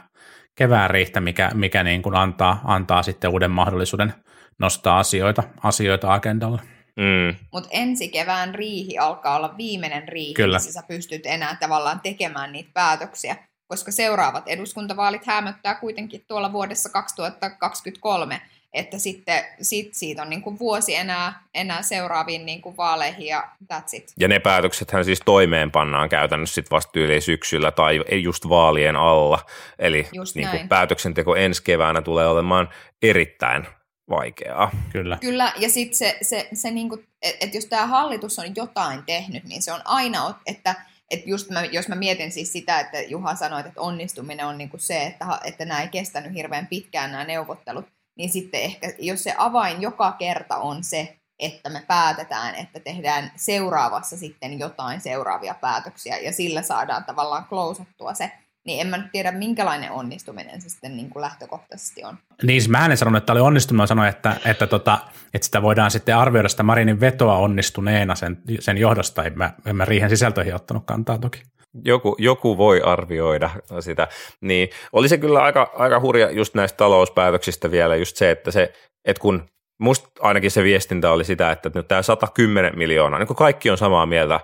kevään 0.57 0.91
riihtä, 0.91 1.21
mikä, 1.21 1.51
mikä 1.55 1.85
niin 1.85 2.03
kuin 2.03 2.15
antaa, 2.15 2.61
antaa 2.65 3.03
sitten 3.03 3.31
uuden 3.31 3.51
mahdollisuuden 3.51 4.15
nostaa 4.59 4.99
asioita, 4.99 5.43
asioita 5.63 6.15
agendalle. 6.15 6.76
Mm. 6.97 7.37
Mutta 7.53 7.69
ensi 7.73 8.09
kevään 8.09 8.55
riihi 8.55 8.99
alkaa 8.99 9.37
olla 9.37 9.57
viimeinen 9.57 10.09
riihi, 10.09 10.35
Kyllä. 10.35 10.57
missä 10.57 10.73
sä 10.73 10.83
pystyt 10.89 11.27
enää 11.27 11.57
tavallaan 11.61 12.01
tekemään 12.01 12.53
niitä 12.53 12.71
päätöksiä, 12.75 13.37
koska 13.69 13.93
seuraavat 13.93 14.49
eduskuntavaalit 14.49 15.27
hämöttää 15.27 15.75
kuitenkin 15.75 16.25
tuolla 16.29 16.53
vuodessa 16.53 16.89
2023, 16.89 18.41
että 18.73 18.99
sitten 18.99 19.45
sit 19.63 19.95
siitä 19.95 20.23
on 20.23 20.31
niin 20.31 20.43
kuin 20.43 20.59
vuosi 20.59 20.95
enää, 20.95 21.43
enää 21.55 21.83
seuraaviin 21.83 22.47
niin 22.47 22.63
kuin 22.63 22.77
vaaleihin 22.77 23.27
ja 23.27 23.49
that's 23.73 23.89
it. 23.93 24.13
Ja 24.21 24.29
ne 24.29 24.39
päätöksethän 24.39 25.05
siis 25.05 25.21
toimeenpannaan 25.25 26.09
käytännössä 26.09 26.55
sitten 26.55 26.77
vasta 26.77 27.01
yli 27.01 27.21
syksyllä 27.21 27.71
tai 27.71 28.05
just 28.23 28.49
vaalien 28.49 28.97
alla. 28.97 29.39
Eli 29.79 30.09
niin 30.35 30.49
kuin 30.51 30.69
päätöksenteko 30.69 31.37
ensi 31.37 31.63
keväänä 31.63 32.03
tulee 32.03 32.27
olemaan 32.27 32.69
erittäin 33.03 33.67
vaikeaa. 34.11 34.71
Kyllä. 34.93 35.19
Kyllä, 35.21 35.53
ja 35.57 35.71
sitten 35.71 35.97
se, 35.97 36.19
se, 36.23 36.49
se 36.53 36.71
niinku, 36.71 36.99
että 37.23 37.47
et 37.47 37.55
jos 37.55 37.67
tämä 37.67 37.87
hallitus 37.87 38.39
on 38.39 38.57
jotain 38.57 39.03
tehnyt, 39.07 39.45
niin 39.45 39.63
se 39.63 39.73
on 39.73 39.81
aina, 39.85 40.35
että 40.47 40.75
et 41.11 41.27
just 41.27 41.51
mä, 41.51 41.65
jos 41.65 41.89
mä 41.89 41.95
mietin 41.95 42.33
siis 42.33 42.53
sitä, 42.53 42.81
että 42.81 43.01
Juha 43.01 43.35
sanoi, 43.35 43.61
että 43.61 43.81
onnistuminen 43.81 44.47
on 44.47 44.59
niinku 44.59 44.79
se, 44.79 45.07
että, 45.07 45.27
että 45.45 45.65
nämä 45.65 45.83
ei 45.83 45.89
kestänyt 45.89 46.35
hirveän 46.35 46.67
pitkään 46.67 47.13
nämä 47.13 47.25
neuvottelut, 47.25 47.87
niin 48.17 48.31
sitten 48.31 48.61
ehkä, 48.61 48.93
jos 48.99 49.23
se 49.23 49.35
avain 49.39 49.83
joka 49.83 50.13
kerta 50.13 50.57
on 50.57 50.85
se, 50.85 51.17
että 51.39 51.71
me 51.71 51.83
päätetään, 51.87 52.55
että 52.55 52.81
tehdään 52.81 53.33
seuraavassa 53.37 54.17
sitten 54.17 54.59
jotain 54.59 55.01
seuraavia 55.01 55.55
päätöksiä, 55.55 56.19
ja 56.19 56.33
sillä 56.33 56.63
saadaan 56.63 57.05
tavallaan 57.05 57.45
klousattua 57.45 58.15
se, 58.15 58.33
niin 58.67 58.81
en 58.81 58.87
mä 58.87 58.97
nyt 58.97 59.13
tiedä, 59.13 59.33
minkälainen 59.33 59.91
onnistuminen 59.91 60.61
se 60.61 60.69
sitten 60.69 60.97
niin 60.97 61.11
kuin 61.11 61.21
lähtökohtaisesti 61.21 62.05
on. 62.05 62.19
Niin, 62.43 62.61
siis 62.61 62.69
mä 62.69 62.87
en 62.87 62.97
sanonut, 62.97 63.23
että 63.23 63.33
oli 63.33 63.41
onnistunut, 63.41 63.77
mä 63.77 63.87
sanoin, 63.87 64.09
että, 64.09 64.37
että, 64.45 64.67
tota, 64.67 64.99
että 65.35 65.45
sitä 65.45 65.63
voidaan 65.63 65.91
sitten 65.91 66.17
arvioida 66.17 66.49
sitä 66.49 66.63
Marinin 66.63 67.01
vetoa 67.01 67.37
onnistuneena 67.37 68.15
sen, 68.15 68.39
sen 68.61 68.79
johdosta, 68.79 69.25
en 69.25 69.39
mä, 69.39 69.53
en 69.67 69.77
mä 69.77 69.85
riihen 69.85 70.11
sisältöihin 70.11 70.55
ottanut 70.55 70.83
kantaa 70.87 71.19
toki. 71.19 71.43
joku, 71.85 72.17
joku 72.19 72.59
voi 72.59 72.81
arvioida 72.81 73.51
sitä. 73.81 74.09
Niin 74.41 74.69
oli 74.93 75.09
se 75.09 75.19
kyllä 75.19 75.43
aika, 75.43 75.73
aika 75.77 76.01
hurja 76.01 76.31
just 76.31 76.55
näistä 76.55 76.77
talouspäätöksistä 76.77 77.71
vielä 77.71 77.97
just 77.97 78.17
se, 78.17 78.31
että 78.31 78.51
se, 78.51 78.73
että 79.05 79.21
kun 79.21 79.49
musta 79.81 80.09
ainakin 80.21 80.51
se 80.51 80.63
viestintä 80.63 81.11
oli 81.11 81.25
sitä, 81.25 81.53
että 81.53 81.71
nyt 81.75 81.89
tämä 81.89 82.03
110 82.03 82.79
miljoonaa, 82.79 83.19
niin 83.19 83.27
kuin 83.27 83.37
kaikki 83.37 83.71
on 83.71 83.79
samaa 83.79 84.07
mieltä, 84.07 84.41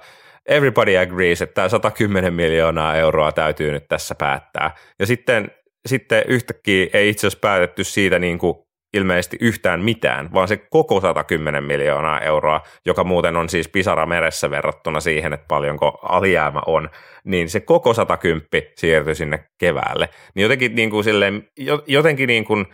everybody 0.47 0.97
agrees, 0.97 1.43
että 1.43 1.55
tämä 1.55 1.69
110 1.69 2.35
miljoonaa 2.35 2.97
euroa 2.97 3.33
täytyy 3.33 3.73
nyt 3.73 3.89
tässä 3.89 4.15
päättää. 4.15 4.75
Ja 4.99 5.07
sitten, 5.07 5.51
sitten 5.87 6.25
yhtäkkiä 6.29 6.87
ei 6.93 7.09
itse 7.09 7.27
asiassa 7.27 7.41
päätetty 7.41 7.85
siitä 7.85 8.19
niin 8.19 8.39
kuin 8.39 8.55
ilmeisesti 8.95 9.37
yhtään 9.41 9.81
mitään, 9.81 10.33
vaan 10.33 10.49
se 10.49 10.57
koko 10.57 11.01
110 11.01 11.65
miljoonaa 11.65 12.21
euroa, 12.21 12.61
joka 12.87 13.05
muuten 13.05 13.37
on 13.37 13.49
siis 13.49 13.69
pisara 13.69 14.07
meressä 14.07 14.51
verrattuna 14.51 15.01
siihen, 15.01 15.33
että 15.33 15.47
paljonko 15.49 15.99
alijäämä 16.03 16.61
on, 16.67 16.91
niin 17.25 17.49
se 17.49 17.61
koko 17.61 17.95
110 17.95 18.49
siirtyi 18.77 19.15
sinne 19.15 19.45
keväälle. 19.59 20.09
Niin 20.35 20.43
jotenkin, 20.43 20.75
niin 20.75 20.91
kuin 20.91 21.05
silleen, 21.05 21.49
jotenkin 21.87 22.27
niin 22.27 22.45
kuin 22.45 22.67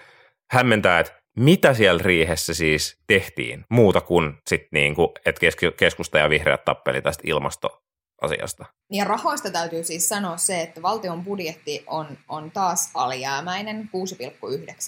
hämmentää, 0.50 1.00
että 1.00 1.12
mitä 1.38 1.74
siellä 1.74 2.02
riihessä 2.04 2.54
siis 2.54 2.98
tehtiin 3.06 3.64
muuta 3.68 4.00
kuin 4.00 4.34
sit 4.46 4.66
niin 4.72 4.94
kuin, 4.94 5.08
että 5.24 5.40
keskusta 5.76 6.18
ja 6.18 6.30
vihreät 6.30 6.64
tappeli 6.64 7.02
tästä 7.02 7.22
ilmastoasiasta? 7.26 8.64
Ja 8.92 9.04
rahoista 9.04 9.50
täytyy 9.50 9.84
siis 9.84 10.08
sanoa 10.08 10.36
se, 10.36 10.60
että 10.60 10.82
valtion 10.82 11.24
budjetti 11.24 11.84
on, 11.86 12.18
on 12.28 12.50
taas 12.50 12.90
alijäämäinen, 12.94 13.90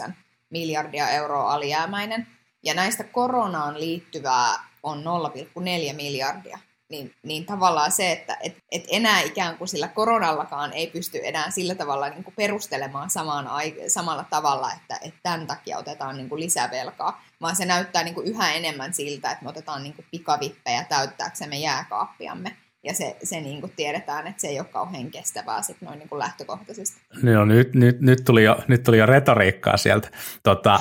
6,9 0.07 0.12
miljardia 0.50 1.11
euroa 1.11 1.54
alijäämäinen, 1.54 2.26
ja 2.62 2.75
näistä 2.75 3.04
koronaan 3.04 3.80
liittyvää 3.80 4.71
on 4.83 5.04
0,4 5.04 5.97
miljardia. 5.97 6.59
Niin, 6.91 7.15
niin 7.23 7.47
tavallaan 7.47 7.93
se, 7.93 8.13
että 8.13 8.37
et, 8.43 8.57
et 8.73 8.85
enää 8.89 9.21
ikään 9.21 9.59
kuin 9.59 9.69
sillä 9.69 9.89
koronallakaan 9.89 10.73
ei 10.73 10.87
pysty 10.87 11.21
enää 11.23 11.51
sillä 11.51 11.75
tavalla 11.75 12.09
niin 12.09 12.25
kuin 12.25 12.35
perustelemaan 12.37 13.11
samaan 13.11 13.49
samalla 13.89 14.25
tavalla, 14.31 14.73
että, 14.73 14.99
että 15.03 15.21
tämän 15.23 15.47
takia 15.47 15.79
otetaan 15.79 16.17
niin 16.17 16.29
kuin 16.29 16.41
lisävelkaa, 16.41 17.25
vaan 17.41 17.57
se 17.57 17.65
näyttää 17.65 18.05
niin 18.05 18.15
kuin 18.15 18.27
yhä 18.27 18.53
enemmän 18.53 18.95
siltä, 18.95 19.31
että 19.31 19.45
me 19.45 19.51
otetaan 19.51 19.83
niin 19.83 19.95
kuin 19.95 20.07
pikavippejä 20.11 20.85
täyttääksemme 20.85 21.59
jääkaappiamme 21.59 22.57
ja 22.85 22.95
se, 22.95 23.17
se 23.23 23.41
niin 23.41 23.61
kuin 23.61 23.73
tiedetään, 23.77 24.27
että 24.27 24.41
se 24.41 24.49
ei 24.49 24.59
ole 24.59 24.67
kauhean 24.67 25.11
kestävää 25.11 25.63
sit 25.63 25.77
noin 25.81 25.99
niin 25.99 26.09
kuin 26.09 26.19
lähtökohtaisesti. 26.19 27.01
No, 27.23 27.45
nyt, 27.45 27.75
nyt, 27.75 28.01
nyt, 28.01 28.25
tuli 28.25 28.45
jo, 28.45 28.59
nyt 28.69 28.83
tuli 28.83 28.99
jo 28.99 29.07
retoriikkaa 29.07 29.77
sieltä. 29.77 30.09
Tota, 30.43 30.81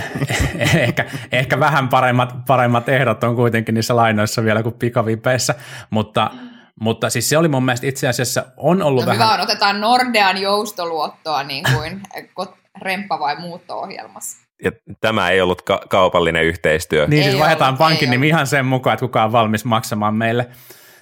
ehkä, 0.88 1.04
ehkä 1.32 1.60
vähän 1.60 1.88
paremmat, 1.88 2.34
paremmat 2.46 2.88
ehdot 2.88 3.24
on 3.24 3.36
kuitenkin 3.36 3.74
niissä 3.74 3.96
lainoissa 3.96 4.44
vielä 4.44 4.62
kuin 4.62 4.74
pikavipeissä, 4.74 5.54
mutta, 5.90 6.30
mutta 6.80 7.10
siis 7.10 7.28
se 7.28 7.38
oli 7.38 7.48
mun 7.48 7.64
mielestä 7.64 7.86
itse 7.86 8.08
asiassa 8.08 8.44
on 8.56 8.82
ollut 8.82 9.04
no, 9.04 9.10
vähän... 9.10 9.32
Hyvä 9.32 9.42
otetaan 9.42 9.80
Nordean 9.80 10.38
joustoluottoa 10.38 11.42
niin 11.42 11.64
kuin 11.74 12.02
remppa- 12.82 13.20
vai 13.20 13.36
muutto-ohjelmassa. 13.40 14.48
Ja 14.64 14.72
tämä 15.00 15.30
ei 15.30 15.40
ollut 15.40 15.62
ka- 15.62 15.82
kaupallinen 15.88 16.44
yhteistyö. 16.44 17.06
Niin, 17.06 17.24
siis 17.24 17.38
vaihdetaan 17.38 17.76
pankin 17.76 18.10
nimi 18.10 18.28
ihan 18.28 18.46
sen 18.46 18.66
mukaan, 18.66 18.94
että 18.94 19.06
kuka 19.06 19.24
on 19.24 19.32
valmis 19.32 19.64
maksamaan 19.64 20.14
meille 20.14 20.48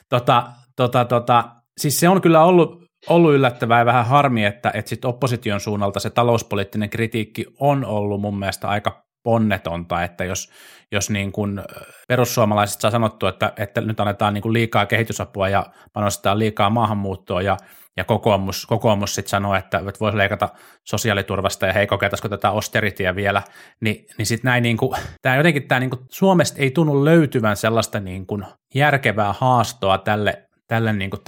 Tota, 0.08 0.46
tota, 0.76 1.04
tota, 1.04 1.44
siis 1.78 2.00
se 2.00 2.08
on 2.08 2.20
kyllä 2.20 2.44
ollut, 2.44 2.84
ollut 3.08 3.34
yllättävää 3.34 3.78
ja 3.78 3.86
vähän 3.86 4.06
harmi, 4.06 4.44
että, 4.44 4.70
että 4.74 4.88
sit 4.88 5.04
opposition 5.04 5.60
suunnalta 5.60 6.00
se 6.00 6.10
talouspoliittinen 6.10 6.90
kritiikki 6.90 7.46
on 7.60 7.84
ollut 7.84 8.20
mun 8.20 8.38
mielestä 8.38 8.68
aika 8.68 9.06
ponnetonta, 9.22 10.02
että 10.02 10.24
jos, 10.24 10.50
jos 10.92 11.10
niin 11.10 11.32
kuin 11.32 11.62
perussuomalaiset 12.08 12.80
saa 12.80 12.90
sanottu, 12.90 13.26
että, 13.26 13.52
että 13.56 13.80
nyt 13.80 14.00
annetaan 14.00 14.34
niin 14.34 14.42
kuin 14.42 14.52
liikaa 14.52 14.86
kehitysapua 14.86 15.48
ja 15.48 15.66
panostetaan 15.92 16.38
liikaa 16.38 16.70
maahanmuuttoa 16.70 17.42
ja, 17.42 17.56
ja 17.96 18.04
kokoomus, 18.04 18.66
kokoomus 18.66 19.14
sitten 19.14 19.30
sanoo, 19.30 19.54
että, 19.54 19.82
voisi 20.00 20.18
leikata 20.18 20.48
sosiaaliturvasta 20.84 21.66
ja 21.66 21.72
hei 21.72 21.86
kokeiltaisiko 21.86 22.28
tätä 22.28 22.48
austeritia 22.48 23.16
vielä, 23.16 23.42
niin, 23.80 24.06
niin 24.18 24.26
sitten 24.26 24.48
näin 24.48 24.62
niin 24.62 24.76
kuin, 24.76 24.98
tämä 25.22 25.36
jotenkin 25.36 25.68
tämä 25.68 25.80
niin 25.80 25.90
kuin, 25.90 26.00
Suomesta 26.10 26.58
ei 26.58 26.70
tunnu 26.70 27.04
löytyvän 27.04 27.56
sellaista 27.56 28.00
niin 28.00 28.26
kuin 28.26 28.44
järkevää 28.74 29.34
haastoa 29.38 29.98
tälle, 29.98 30.42
tälle 30.66 30.92
niin 30.92 31.10
kuin 31.10 31.22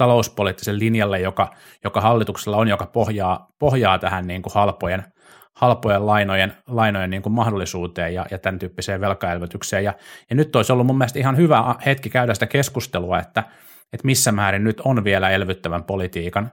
linjalle, 0.71 1.19
joka, 1.19 1.51
joka 1.83 2.01
hallituksella 2.01 2.57
on, 2.57 2.67
joka 2.67 2.85
pohjaa, 2.85 3.47
pohjaa 3.59 3.99
tähän 3.99 4.27
niin 4.27 4.41
kuin 4.41 4.53
halpojen– 4.53 5.03
halpojen 5.59 6.05
lainojen, 6.05 6.53
lainojen 6.67 7.09
niin 7.09 7.21
kuin 7.21 7.33
mahdollisuuteen 7.33 8.13
ja, 8.13 8.25
ja 8.31 8.37
tämän 8.37 8.59
tyyppiseen 8.59 9.01
velkaelvytykseen. 9.01 9.83
Ja, 9.83 9.93
ja 10.29 10.35
nyt 10.35 10.55
olisi 10.55 10.71
ollut 10.71 10.87
mun 10.87 10.97
mielestä 10.97 11.19
ihan 11.19 11.37
hyvä 11.37 11.75
hetki 11.85 12.09
käydä 12.09 12.33
sitä 12.33 12.45
keskustelua, 12.45 13.19
että, 13.19 13.43
että 13.93 14.05
missä 14.05 14.31
määrin 14.31 14.63
nyt 14.63 14.81
on 14.85 15.03
vielä 15.03 15.29
elvyttävän 15.29 15.83
politiikan, 15.83 16.51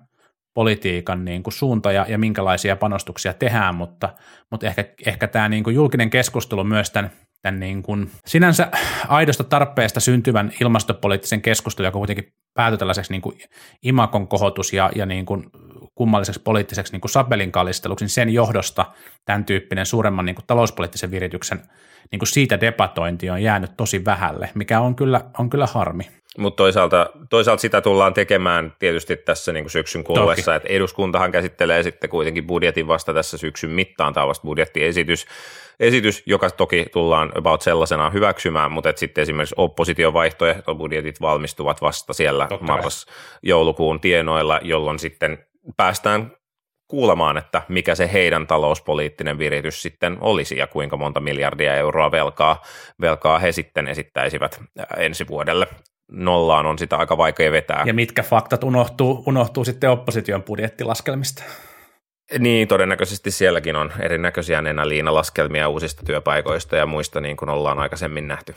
politiikan 0.55 1.25
niin 1.25 1.43
kuin 1.43 1.55
suunta 1.55 1.93
ja, 1.93 2.07
ja 2.09 2.19
minkälaisia 2.19 2.77
panostuksia 2.77 3.35
tehdään, 3.35 3.75
mutta, 3.75 4.09
mutta 4.51 4.67
ehkä, 4.67 4.85
ehkä 5.07 5.29
tämä 5.29 5.49
niin 5.49 5.65
kuin 5.65 5.77
julkinen 5.77 6.11
keskustelu 6.11 6.65
myös 6.65 6.91
tämän, 6.91 7.11
tämän 7.43 7.61
niin 7.61 7.83
kuin 7.83 8.11
sinänsä 8.27 8.71
aidosta 9.09 9.45
tarpeesta 9.45 10.01
syntyvän 10.01 10.53
ilmastopoliittisen 10.61 11.43
keskustelun, 11.43 11.87
joka 11.87 11.99
kuitenkin 11.99 12.33
päätyi 12.55 12.79
tällaiseksi 12.79 13.13
niin 13.13 13.23
kuin 13.23 13.39
imakon 13.83 14.29
kohotus 14.29 14.73
ja, 14.73 14.91
ja 14.95 15.07
niin 15.07 15.27
kuin 15.27 15.51
kummalliseksi 15.95 16.41
poliittiseksi 16.41 16.93
niin 16.93 17.01
kuin 17.01 17.11
sapelin 17.11 17.53
kallisteluksi, 17.53 18.05
niin 18.05 18.11
sen 18.11 18.31
johdosta 18.31 18.87
tämän 19.25 19.45
tyyppinen 19.45 19.87
suuremman 19.87 20.25
niin 20.25 20.35
kuin 20.35 20.47
talouspoliittisen 20.47 21.11
virityksen 21.11 21.63
niin 22.11 22.19
kuin 22.19 22.29
siitä 22.29 22.61
debatointi 22.61 23.31
on 23.31 23.43
jäänyt 23.43 23.71
tosi 23.77 24.05
vähälle, 24.05 24.51
mikä 24.55 24.81
on 24.81 24.95
kyllä, 24.95 25.21
on 25.39 25.51
kyllä 25.51 25.67
harmi. 25.67 26.05
Mutta 26.39 26.57
toisaalta, 26.57 27.11
toisaalta 27.31 27.61
sitä 27.61 27.81
tullaan 27.81 28.15
tekemään 28.15 28.73
tietysti 28.79 29.17
tässä 29.17 29.53
niin 29.53 29.65
kuin 29.65 29.71
syksyn 29.71 30.05
kuluessa, 30.05 30.55
että 30.55 30.69
eduskuntahan 30.69 31.33
käsittelee 31.33 31.83
sitten 31.83 32.11
kuitenkin 32.11 32.47
budjetin 32.47 32.89
vasta 32.89 33.15
tässä 33.15 33.39
syksyn 33.39 33.71
mittaan, 33.71 34.15
tämä 34.15 34.27
vasta 34.27 34.45
budjettiesitys, 34.45 35.27
esitys, 35.81 36.23
joka 36.27 36.51
toki 36.51 36.87
tullaan 36.93 37.33
about 37.39 37.63
sellaisena 37.63 38.11
hyväksymään, 38.11 38.73
mutta 38.73 38.91
että 38.91 39.01
sitten 39.01 39.23
esimerkiksi 39.23 39.55
opposition 39.59 40.13
vaihtoehtobudjetit 40.13 41.21
valmistuvat 41.21 41.83
vasta 41.83 42.13
siellä 42.13 42.49
marras-joulukuun 42.61 44.01
tienoilla, 44.01 44.61
jolloin 44.63 44.99
sitten 44.99 45.39
päästään 45.77 46.33
kuulemaan, 46.89 47.37
että 47.37 47.63
mikä 47.69 47.95
se 47.95 48.13
heidän 48.13 48.47
talouspoliittinen 48.47 49.39
viritys 49.39 49.83
sitten 49.83 50.19
olisi 50.21 50.57
ja 50.57 50.67
kuinka 50.67 50.97
monta 50.97 51.21
miljardia 51.21 51.75
euroa 51.75 52.11
velkaa, 52.11 52.63
velkaa 53.01 53.39
he 53.39 53.53
sitten 53.53 53.89
esittäisivät 53.89 54.61
ensi 54.97 55.29
vuodelle. 55.29 55.67
Nollaan 56.11 56.67
on 56.67 56.79
sitä 56.79 56.97
aika 56.97 57.19
vaikea 57.19 57.53
vetää. 57.53 57.83
Ja 57.87 57.95
mitkä 57.95 58.23
faktat 58.23 58.65
unohtuu, 58.65 59.23
unohtuu 59.27 59.65
sitten 59.65 59.91
opposition 59.91 60.43
budjettilaskelmista? 60.43 61.43
Niin, 62.39 62.69
todennäköisesti 62.69 63.31
sielläkin 63.31 63.77
on 63.77 63.93
erinäköisiä 64.01 64.63
nenäliinalaskelmia 64.63 65.69
uusista 65.69 66.03
työpaikoista 66.07 66.77
ja 66.77 66.87
muista, 66.87 67.21
niin 67.21 67.37
kuin 67.37 67.49
ollaan 67.49 67.79
aikaisemmin 67.79 68.29
nähty. 68.29 68.55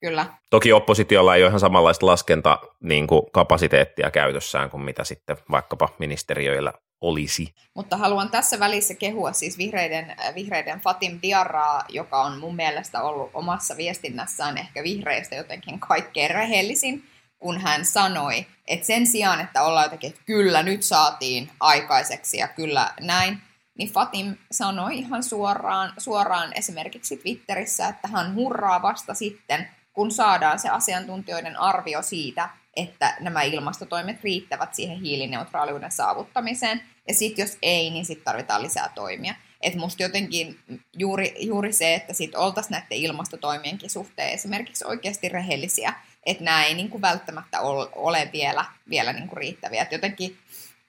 Kyllä. 0.00 0.26
Toki 0.50 0.72
oppositiolla 0.72 1.36
ei 1.36 1.42
ole 1.42 1.48
ihan 1.48 1.60
samanlaista 1.60 2.06
laskenta 2.06 2.58
niin 2.80 3.06
kuin 3.06 3.22
kapasiteettia 3.32 4.10
käytössään 4.10 4.70
kuin 4.70 4.82
mitä 4.82 5.04
sitten 5.04 5.36
vaikkapa 5.50 5.88
ministeriöillä 5.98 6.72
olisi. 7.08 7.54
Mutta 7.74 7.96
haluan 7.96 8.30
tässä 8.30 8.60
välissä 8.60 8.94
kehua 8.94 9.32
siis 9.32 9.58
vihreiden, 9.58 10.10
äh, 10.10 10.34
vihreiden 10.34 10.80
Fatim 10.80 11.18
Diarraa, 11.22 11.84
joka 11.88 12.22
on 12.22 12.38
mun 12.38 12.56
mielestä 12.56 13.02
ollut 13.02 13.30
omassa 13.34 13.76
viestinnässään 13.76 14.58
ehkä 14.58 14.82
vihreistä 14.82 15.34
jotenkin 15.34 15.80
kaikkein 15.80 16.30
rehellisin, 16.30 17.04
kun 17.38 17.60
hän 17.60 17.84
sanoi, 17.84 18.46
että 18.66 18.86
sen 18.86 19.06
sijaan, 19.06 19.40
että 19.40 19.62
ollaan 19.62 19.84
jotenkin, 19.84 20.10
että 20.10 20.22
kyllä 20.26 20.62
nyt 20.62 20.82
saatiin 20.82 21.50
aikaiseksi 21.60 22.38
ja 22.38 22.48
kyllä 22.48 22.94
näin, 23.00 23.38
niin 23.78 23.92
Fatim 23.92 24.36
sanoi 24.52 24.98
ihan 24.98 25.22
suoraan, 25.22 25.92
suoraan 25.98 26.52
esimerkiksi 26.54 27.16
Twitterissä, 27.16 27.88
että 27.88 28.08
hän 28.08 28.34
hurraa 28.34 28.82
vasta 28.82 29.14
sitten, 29.14 29.68
kun 29.92 30.10
saadaan 30.10 30.58
se 30.58 30.68
asiantuntijoiden 30.68 31.56
arvio 31.60 32.02
siitä, 32.02 32.48
että 32.76 33.16
nämä 33.20 33.42
ilmastotoimet 33.42 34.24
riittävät 34.24 34.74
siihen 34.74 35.00
hiilineutraaliuden 35.00 35.92
saavuttamiseen. 35.92 36.82
Ja 37.08 37.14
sitten 37.14 37.42
jos 37.42 37.58
ei, 37.62 37.90
niin 37.90 38.04
sitten 38.04 38.24
tarvitaan 38.24 38.62
lisää 38.62 38.90
toimia. 38.94 39.34
Että 39.60 39.78
musta 39.78 40.02
jotenkin 40.02 40.58
juuri, 40.96 41.34
juuri 41.38 41.72
se, 41.72 41.94
että 41.94 42.12
sitten 42.12 42.40
oltaisiin 42.40 42.72
näiden 42.72 42.98
ilmastotoimienkin 42.98 43.90
suhteen 43.90 44.30
esimerkiksi 44.30 44.84
oikeasti 44.86 45.28
rehellisiä, 45.28 45.94
että 46.26 46.44
nämä 46.44 46.64
ei 46.64 46.74
niinku 46.74 47.00
välttämättä 47.00 47.60
ole 47.94 48.30
vielä, 48.32 48.64
vielä 48.88 49.12
niinku 49.12 49.34
riittäviä. 49.34 49.82
Et 49.82 49.92
jotenkin 49.92 50.38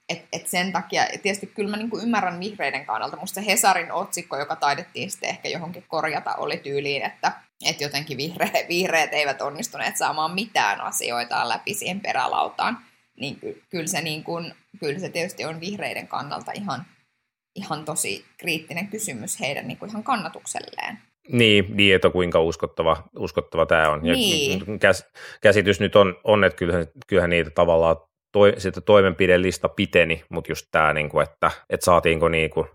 et, 0.09 0.25
et 0.33 0.47
sen 0.47 0.71
takia, 0.71 1.05
tietysti 1.21 1.47
kyllä 1.47 1.69
mä 1.69 1.77
niinku 1.77 1.99
ymmärrän 1.99 2.39
vihreiden 2.39 2.85
kannalta, 2.85 3.17
musta 3.17 3.41
se 3.41 3.45
Hesarin 3.45 3.91
otsikko, 3.91 4.37
joka 4.37 4.55
taidettiin 4.55 5.11
sitten 5.11 5.29
ehkä 5.29 5.49
johonkin 5.49 5.85
korjata, 5.87 6.35
oli 6.35 6.57
tyyliin, 6.57 7.03
että 7.05 7.31
et 7.65 7.81
jotenkin 7.81 8.17
vihre, 8.17 8.51
vihreät 8.69 9.13
eivät 9.13 9.41
onnistuneet 9.41 9.97
saamaan 9.97 10.33
mitään 10.33 10.81
asioita 10.81 11.49
läpi 11.49 11.73
siihen 11.73 12.01
perälautaan. 12.01 12.85
Niin 13.19 13.39
ky, 13.39 13.61
kyllä, 13.69 13.87
se 13.87 14.01
niin 14.01 14.23
kun, 14.23 14.53
kyllä 14.79 14.99
se 14.99 15.09
tietysti 15.09 15.45
on 15.45 15.59
vihreiden 15.59 16.07
kannalta 16.07 16.51
ihan, 16.51 16.85
ihan 17.55 17.85
tosi 17.85 18.25
kriittinen 18.37 18.87
kysymys 18.87 19.39
heidän 19.39 19.67
niin 19.67 19.77
kuin 19.77 19.89
ihan 19.89 20.03
kannatukselleen. 20.03 20.99
Niin, 21.31 21.65
niin, 21.77 21.95
että 21.95 22.09
kuinka 22.09 22.41
uskottava, 22.41 23.03
uskottava 23.19 23.65
tämä 23.65 23.89
on. 23.89 24.01
Niin. 24.01 24.59
Ja 24.59 24.77
käs, 24.79 25.05
käsitys 25.41 25.79
nyt 25.79 25.95
on, 25.95 26.19
on 26.23 26.43
että 26.43 26.57
kyllähän, 26.57 26.87
kyllähän 27.07 27.29
niitä 27.29 27.49
tavallaan 27.49 27.97
toi, 28.35 28.53
sitten 28.57 28.83
toimenpidelista 28.83 29.69
piteni, 29.69 30.23
mutta 30.29 30.51
just 30.51 30.67
tämä, 30.71 30.93
niin 30.93 31.09
kuin, 31.09 31.23
että, 31.23 31.51
että 31.69 31.85
saatiinko 31.85 32.29
niin 32.29 32.49
kuin, 32.49 32.67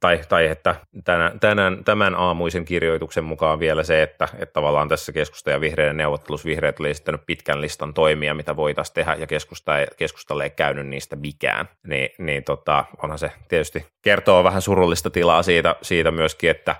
tai, 0.00 0.20
tai 0.28 0.46
että 0.46 0.74
tänään, 1.04 1.40
tänään, 1.40 1.84
tämän 1.84 2.14
aamuisen 2.14 2.64
kirjoituksen 2.64 3.24
mukaan 3.24 3.58
vielä 3.58 3.82
se, 3.82 4.02
että, 4.02 4.28
että 4.38 4.52
tavallaan 4.52 4.88
tässä 4.88 5.12
keskusta 5.12 5.50
ja 5.50 5.60
vihreiden 5.60 5.96
neuvottelussa 5.96 6.48
vihreät 6.48 6.80
oli 6.80 6.90
esittänyt 6.90 7.20
pitkän 7.26 7.60
listan 7.60 7.94
toimia, 7.94 8.34
mitä 8.34 8.56
voitaisiin 8.56 8.94
tehdä, 8.94 9.14
ja 9.14 9.26
keskusta 9.26 9.78
ei, 9.78 9.86
keskustalle 9.96 10.44
ei 10.44 10.50
käynyt 10.50 10.86
niistä 10.86 11.16
mikään. 11.16 11.68
Ni, 11.86 12.14
niin 12.18 12.44
tota, 12.44 12.84
onhan 13.02 13.18
se 13.18 13.32
tietysti 13.48 13.86
kertoo 14.02 14.44
vähän 14.44 14.62
surullista 14.62 15.10
tilaa 15.10 15.42
siitä, 15.42 15.76
siitä 15.82 16.10
myöskin, 16.10 16.50
että, 16.50 16.76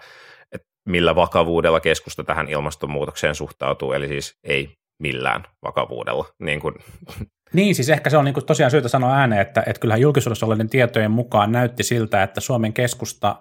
että 0.52 0.68
millä 0.88 1.14
vakavuudella 1.14 1.80
keskusta 1.80 2.24
tähän 2.24 2.48
ilmastonmuutokseen 2.48 3.34
suhtautuu, 3.34 3.92
eli 3.92 4.08
siis 4.08 4.38
ei 4.44 4.74
millään 4.98 5.44
vakavuudella. 5.62 6.24
Niin, 6.38 6.60
kuin. 6.60 6.74
Niin 7.52 7.74
siis 7.74 7.88
ehkä 7.88 8.10
se 8.10 8.16
on 8.16 8.24
niin 8.24 8.34
kuin 8.34 8.46
tosiaan 8.46 8.70
syytä 8.70 8.88
sanoa 8.88 9.14
ääneen, 9.14 9.40
että, 9.40 9.62
että 9.66 9.80
kyllähän 9.80 10.00
julkisuudessa 10.00 10.46
olleiden 10.46 10.68
tietojen 10.68 11.10
mukaan 11.10 11.52
näytti 11.52 11.82
siltä, 11.82 12.22
että 12.22 12.40
Suomen 12.40 12.72
keskusta 12.72 13.36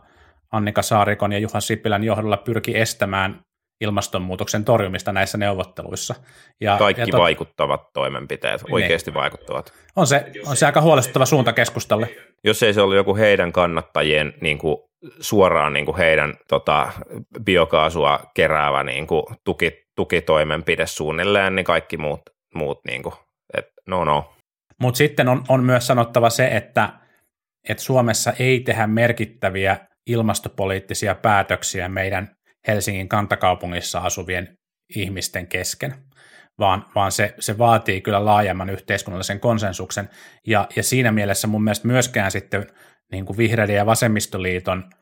Annika 0.51 0.81
Saarikon 0.81 1.31
ja 1.31 1.39
Juha 1.39 1.59
Sipilän 1.59 2.03
johdolla 2.03 2.37
pyrki 2.37 2.77
estämään 2.77 3.39
ilmastonmuutoksen 3.81 4.65
torjumista 4.65 5.11
näissä 5.11 5.37
neuvotteluissa. 5.37 6.15
Ja, 6.61 6.77
Kaikki 6.77 7.01
ja 7.01 7.07
tot... 7.07 7.19
vaikuttavat 7.19 7.93
toimenpiteet, 7.93 8.63
niin. 8.63 8.73
oikeasti 8.73 9.11
ne. 9.11 9.15
vaikuttavat. 9.15 9.73
On 9.95 10.07
se, 10.07 10.25
on 10.45 10.55
se 10.55 10.65
aika 10.65 10.81
huolestuttava 10.81 11.25
suunta 11.25 11.53
keskustalle. 11.53 12.09
Jos 12.43 12.63
ei 12.63 12.73
se 12.73 12.81
ollut 12.81 12.95
joku 12.95 13.15
heidän 13.15 13.51
kannattajien 13.51 14.33
niin 14.41 14.57
kuin 14.57 14.77
suoraan 15.19 15.73
niin 15.73 15.85
kuin 15.85 15.97
heidän 15.97 16.33
tota, 16.47 16.91
biokaasua 17.43 18.19
keräävä 18.33 18.83
niin 18.83 19.07
kuin 19.07 19.23
tuki, 19.43 19.71
tukitoimenpide 19.95 20.87
suunnilleen, 20.87 21.55
niin 21.55 21.65
kaikki 21.65 21.97
muut, 21.97 22.21
muut 22.55 22.79
niin 22.85 23.03
kuin, 23.03 23.15
no 23.91 24.05
no. 24.05 24.33
Mutta 24.79 24.97
sitten 24.97 25.27
on, 25.27 25.43
on 25.47 25.63
myös 25.63 25.87
sanottava 25.87 26.29
se, 26.29 26.47
että, 26.47 26.89
että 27.69 27.83
Suomessa 27.83 28.33
ei 28.39 28.59
tehdä 28.59 28.87
merkittäviä 28.87 29.77
ilmastopoliittisia 30.07 31.15
päätöksiä 31.15 31.89
meidän 31.89 32.35
Helsingin 32.67 33.09
kantakaupungissa 33.09 33.99
asuvien 33.99 34.57
ihmisten 34.95 35.47
kesken, 35.47 35.93
vaan, 36.59 36.85
vaan 36.95 37.11
se, 37.11 37.35
se 37.39 37.57
vaatii 37.57 38.01
kyllä 38.01 38.25
laajemman 38.25 38.69
yhteiskunnallisen 38.69 39.39
konsensuksen. 39.39 40.09
Ja, 40.47 40.67
ja 40.75 40.83
siinä 40.83 41.11
mielessä 41.11 41.47
mun 41.47 41.63
mielestä 41.63 41.87
myöskään 41.87 42.31
sitten 42.31 42.67
niin 43.11 43.25
kuin 43.25 43.37
vihreiden 43.37 43.75
ja 43.75 43.85
vasemmistoliiton– 43.85 44.83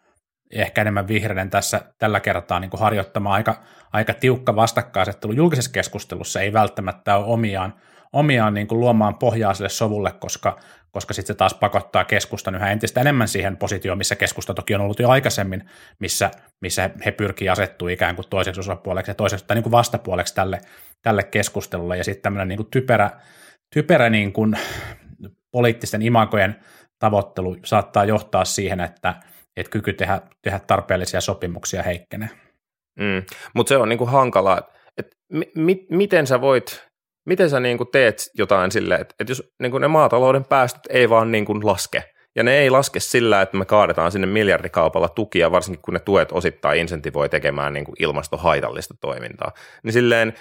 ehkä 0.51 0.81
enemmän 0.81 1.07
vihreiden 1.07 1.49
tässä 1.49 1.81
tällä 1.97 2.19
kertaa 2.19 2.59
niin 2.59 2.69
kuin 2.69 2.81
harjoittama 2.81 3.33
aika, 3.33 3.63
aika 3.93 4.13
tiukka 4.13 4.55
vastakkaisettelu 4.55 5.33
julkisessa 5.33 5.71
keskustelussa 5.71 6.41
ei 6.41 6.53
välttämättä 6.53 7.15
ole 7.15 7.25
omiaan, 7.25 7.73
omiaan 8.13 8.53
niin 8.53 8.67
kuin 8.67 8.79
luomaan 8.79 9.15
pohjaa 9.15 9.53
sille 9.53 9.69
sovulle, 9.69 10.11
koska, 10.11 10.59
koska 10.91 11.13
sitten 11.13 11.33
se 11.33 11.37
taas 11.37 11.53
pakottaa 11.53 12.05
keskustan 12.05 12.55
yhä 12.55 12.71
entistä 12.71 13.01
enemmän 13.01 13.27
siihen 13.27 13.57
positioon, 13.57 13.97
missä 13.97 14.15
keskusta 14.15 14.53
toki 14.53 14.75
on 14.75 14.81
ollut 14.81 14.99
jo 14.99 15.09
aikaisemmin, 15.09 15.69
missä, 15.99 16.31
missä 16.61 16.89
he 17.05 17.11
pyrkii 17.11 17.49
asettua 17.49 17.89
ikään 17.89 18.15
kuin 18.15 18.29
toiseksi 18.29 18.59
osapuoleksi 18.59 19.11
ja 19.11 19.15
toiseksi, 19.15 19.45
tai 19.45 19.55
niin 19.55 19.63
kuin 19.63 19.71
vastapuoleksi 19.71 20.35
tälle, 20.35 20.61
tälle 21.01 21.23
keskustelulle, 21.23 21.97
ja 21.97 22.03
sitten 22.03 22.21
tämmöinen 22.21 22.47
niin 22.47 22.57
kuin 22.57 22.71
typerä, 22.71 23.11
typerä 23.73 24.09
niin 24.09 24.33
kuin 24.33 24.57
poliittisten 25.51 26.01
imakojen 26.01 26.55
tavoittelu 26.99 27.57
saattaa 27.65 28.05
johtaa 28.05 28.45
siihen, 28.45 28.79
että, 28.79 29.15
että 29.57 29.71
kyky 29.71 29.93
tehdä, 29.93 30.21
tehdä 30.41 30.59
tarpeellisia 30.59 31.21
sopimuksia 31.21 31.83
heikkenee. 31.83 32.29
Mm, 32.99 33.23
mutta 33.53 33.69
se 33.69 33.77
on 33.77 33.89
niinku 33.89 34.05
hankalaa, 34.05 34.61
että 34.97 35.17
mi, 35.55 35.85
miten 35.89 36.27
sä 36.27 36.41
voit, 36.41 36.88
miten 37.29 37.49
sä 37.49 37.59
niinku 37.59 37.85
teet 37.85 38.15
jotain 38.37 38.71
silleen, 38.71 39.01
että, 39.01 39.15
että 39.19 39.31
jos 39.31 39.43
niinku 39.59 39.77
ne 39.77 39.87
maatalouden 39.87 40.45
päästöt 40.45 40.83
ei 40.89 41.09
vaan 41.09 41.31
niinku 41.31 41.59
laske, 41.63 42.03
ja 42.35 42.43
ne 42.43 42.57
ei 42.57 42.69
laske 42.69 42.99
sillä, 42.99 43.41
että 43.41 43.57
me 43.57 43.65
kaadetaan 43.65 44.11
sinne 44.11 44.27
miljardikaupalla 44.27 45.09
tukia, 45.09 45.51
varsinkin 45.51 45.81
kun 45.81 45.93
ne 45.93 45.99
tuet 45.99 46.31
osittain 46.31 46.79
insentivoi 46.79 47.29
tekemään 47.29 47.73
niin 47.73 47.85
kuin 47.85 47.95
ilmastohaitallista 47.99 48.93
toimintaa. 49.01 49.51
Niin 49.83 49.93
silleen, 49.93 50.33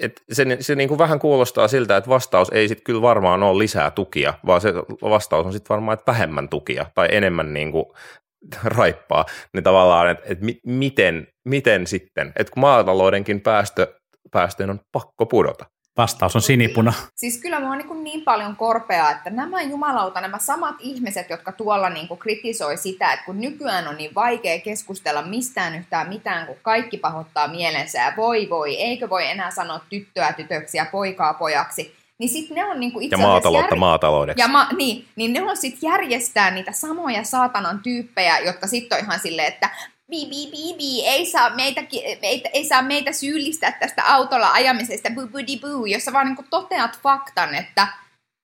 et 0.00 0.22
se, 0.32 0.56
se 0.60 0.74
niin 0.74 0.88
kuin 0.88 0.98
vähän 0.98 1.18
kuulostaa 1.18 1.68
siltä, 1.68 1.96
että 1.96 2.10
vastaus 2.10 2.48
ei 2.48 2.68
sitten 2.68 2.84
kyllä 2.84 3.02
varmaan 3.02 3.42
ole 3.42 3.58
lisää 3.58 3.90
tukia, 3.90 4.34
vaan 4.46 4.60
se 4.60 4.74
vastaus 5.02 5.46
on 5.46 5.52
sitten 5.52 5.68
varmaan, 5.68 5.94
että 5.94 6.12
vähemmän 6.12 6.48
tukia 6.48 6.86
tai 6.94 7.08
enemmän 7.10 7.54
niin 7.54 7.72
kuin 7.72 7.84
raippaa, 8.76 9.24
niin 9.52 9.64
tavallaan, 9.64 10.10
että, 10.10 10.24
että 10.28 10.46
miten, 10.66 11.26
miten 11.44 11.86
sitten, 11.86 12.32
että 12.36 12.52
kun 12.52 12.60
maataloudenkin 12.60 13.40
päästö, 13.40 13.94
päästöjen 14.30 14.70
on 14.70 14.80
pakko 14.92 15.26
pudota. 15.26 15.71
Vastaus 15.96 16.36
on 16.36 16.42
sinipuna. 16.42 16.92
Siis 17.14 17.38
kyllä 17.38 17.60
mä 17.60 17.68
oon 17.68 17.78
niin, 17.78 18.04
niin 18.04 18.22
paljon 18.22 18.56
korpea, 18.56 19.10
että 19.10 19.30
nämä 19.30 19.62
jumalauta, 19.62 20.20
nämä 20.20 20.38
samat 20.38 20.74
ihmiset, 20.78 21.30
jotka 21.30 21.52
tuolla 21.52 21.90
niin 21.90 22.08
kuin 22.08 22.20
kritisoi 22.20 22.76
sitä, 22.76 23.12
että 23.12 23.26
kun 23.26 23.40
nykyään 23.40 23.88
on 23.88 23.96
niin 23.96 24.14
vaikea 24.14 24.60
keskustella 24.60 25.22
mistään 25.22 25.74
yhtään 25.74 26.08
mitään, 26.08 26.46
kun 26.46 26.56
kaikki 26.62 26.98
pahoittaa 26.98 27.48
mielensä 27.48 27.98
ja 27.98 28.12
voi 28.16 28.50
voi, 28.50 28.76
eikö 28.76 29.08
voi 29.08 29.26
enää 29.26 29.50
sanoa 29.50 29.80
tyttöä 29.90 30.32
tytöksi 30.32 30.76
ja 30.76 30.86
poikaa 30.92 31.34
pojaksi, 31.34 31.94
niin 32.18 32.30
sit 32.30 32.50
ne 32.50 32.64
on 32.64 32.80
niinku 32.80 33.00
itse 33.00 33.14
Ja 33.14 33.26
maataloutta 33.26 33.74
jär... 33.74 33.78
maataloudeksi. 33.78 34.42
Ja 34.42 34.48
ma... 34.48 34.68
niin, 34.76 35.08
niin 35.16 35.32
ne 35.32 35.42
on 35.42 35.56
sitten 35.56 35.90
järjestää 35.90 36.50
niitä 36.50 36.72
samoja 36.72 37.24
saatanan 37.24 37.80
tyyppejä, 37.82 38.38
jotka 38.38 38.66
sitten 38.66 38.98
on 38.98 39.04
ihan 39.04 39.20
silleen, 39.20 39.48
että 39.48 39.70
bi, 40.12 40.26
bi, 40.26 40.50
bi, 40.50 40.74
bi, 40.78 41.06
ei 41.06 41.26
saa 41.26 41.50
meitä, 41.50 41.80
meitä, 42.20 42.48
ei 42.52 42.64
saa 42.64 42.82
meitä 42.82 43.12
syyllistää 43.12 43.72
tästä 43.72 44.02
autolla 44.06 44.52
ajamisesta, 44.52 45.10
bu, 45.10 45.26
bu, 45.26 45.38
di, 45.46 45.58
bu, 45.60 45.86
jossa 45.86 46.12
vaan 46.12 46.26
niinku 46.26 46.44
toteat 46.50 46.98
faktan, 47.02 47.54
että 47.54 47.88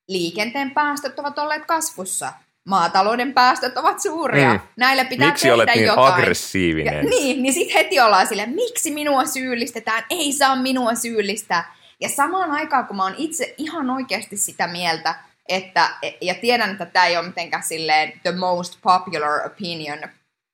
liikenteen 0.09 0.71
päästöt 0.71 1.19
ovat 1.19 1.39
olleet 1.39 1.67
kasvussa. 1.67 2.33
Maatalouden 2.65 3.33
päästöt 3.33 3.77
ovat 3.77 4.01
suuria. 4.01 4.53
Mm. 4.53 4.61
Näille 4.77 5.05
pitää 5.05 5.29
miksi 5.29 5.43
tehdä 5.43 5.55
olet 5.55 5.69
niin 5.75 5.85
jotain. 5.85 6.15
aggressiivinen? 6.15 6.95
Ja, 6.95 7.03
niin, 7.03 7.43
niin 7.43 7.53
sitten 7.53 7.75
heti 7.75 8.01
ollaan 8.01 8.27
silleen, 8.27 8.55
miksi 8.55 8.91
minua 8.91 9.27
syyllistetään? 9.27 10.05
Ei 10.11 10.33
saa 10.33 10.57
minua 10.57 10.95
syyllistää. 10.95 11.75
Ja 12.01 12.09
samaan 12.09 12.51
aikaan, 12.51 12.87
kun 12.87 12.97
mä 12.97 13.03
oon 13.03 13.15
itse 13.19 13.55
ihan 13.59 13.91
oikeasti 13.91 14.37
sitä 14.37 14.67
mieltä, 14.67 15.15
että, 15.49 15.91
ja 16.21 16.35
tiedän, 16.35 16.71
että 16.71 16.87
tämä 16.87 17.07
ei 17.07 17.17
ole 17.17 17.27
mitenkään 17.27 17.63
silleen 17.63 18.13
the 18.23 18.33
most 18.33 18.79
popular 18.83 19.47
opinion 19.47 19.99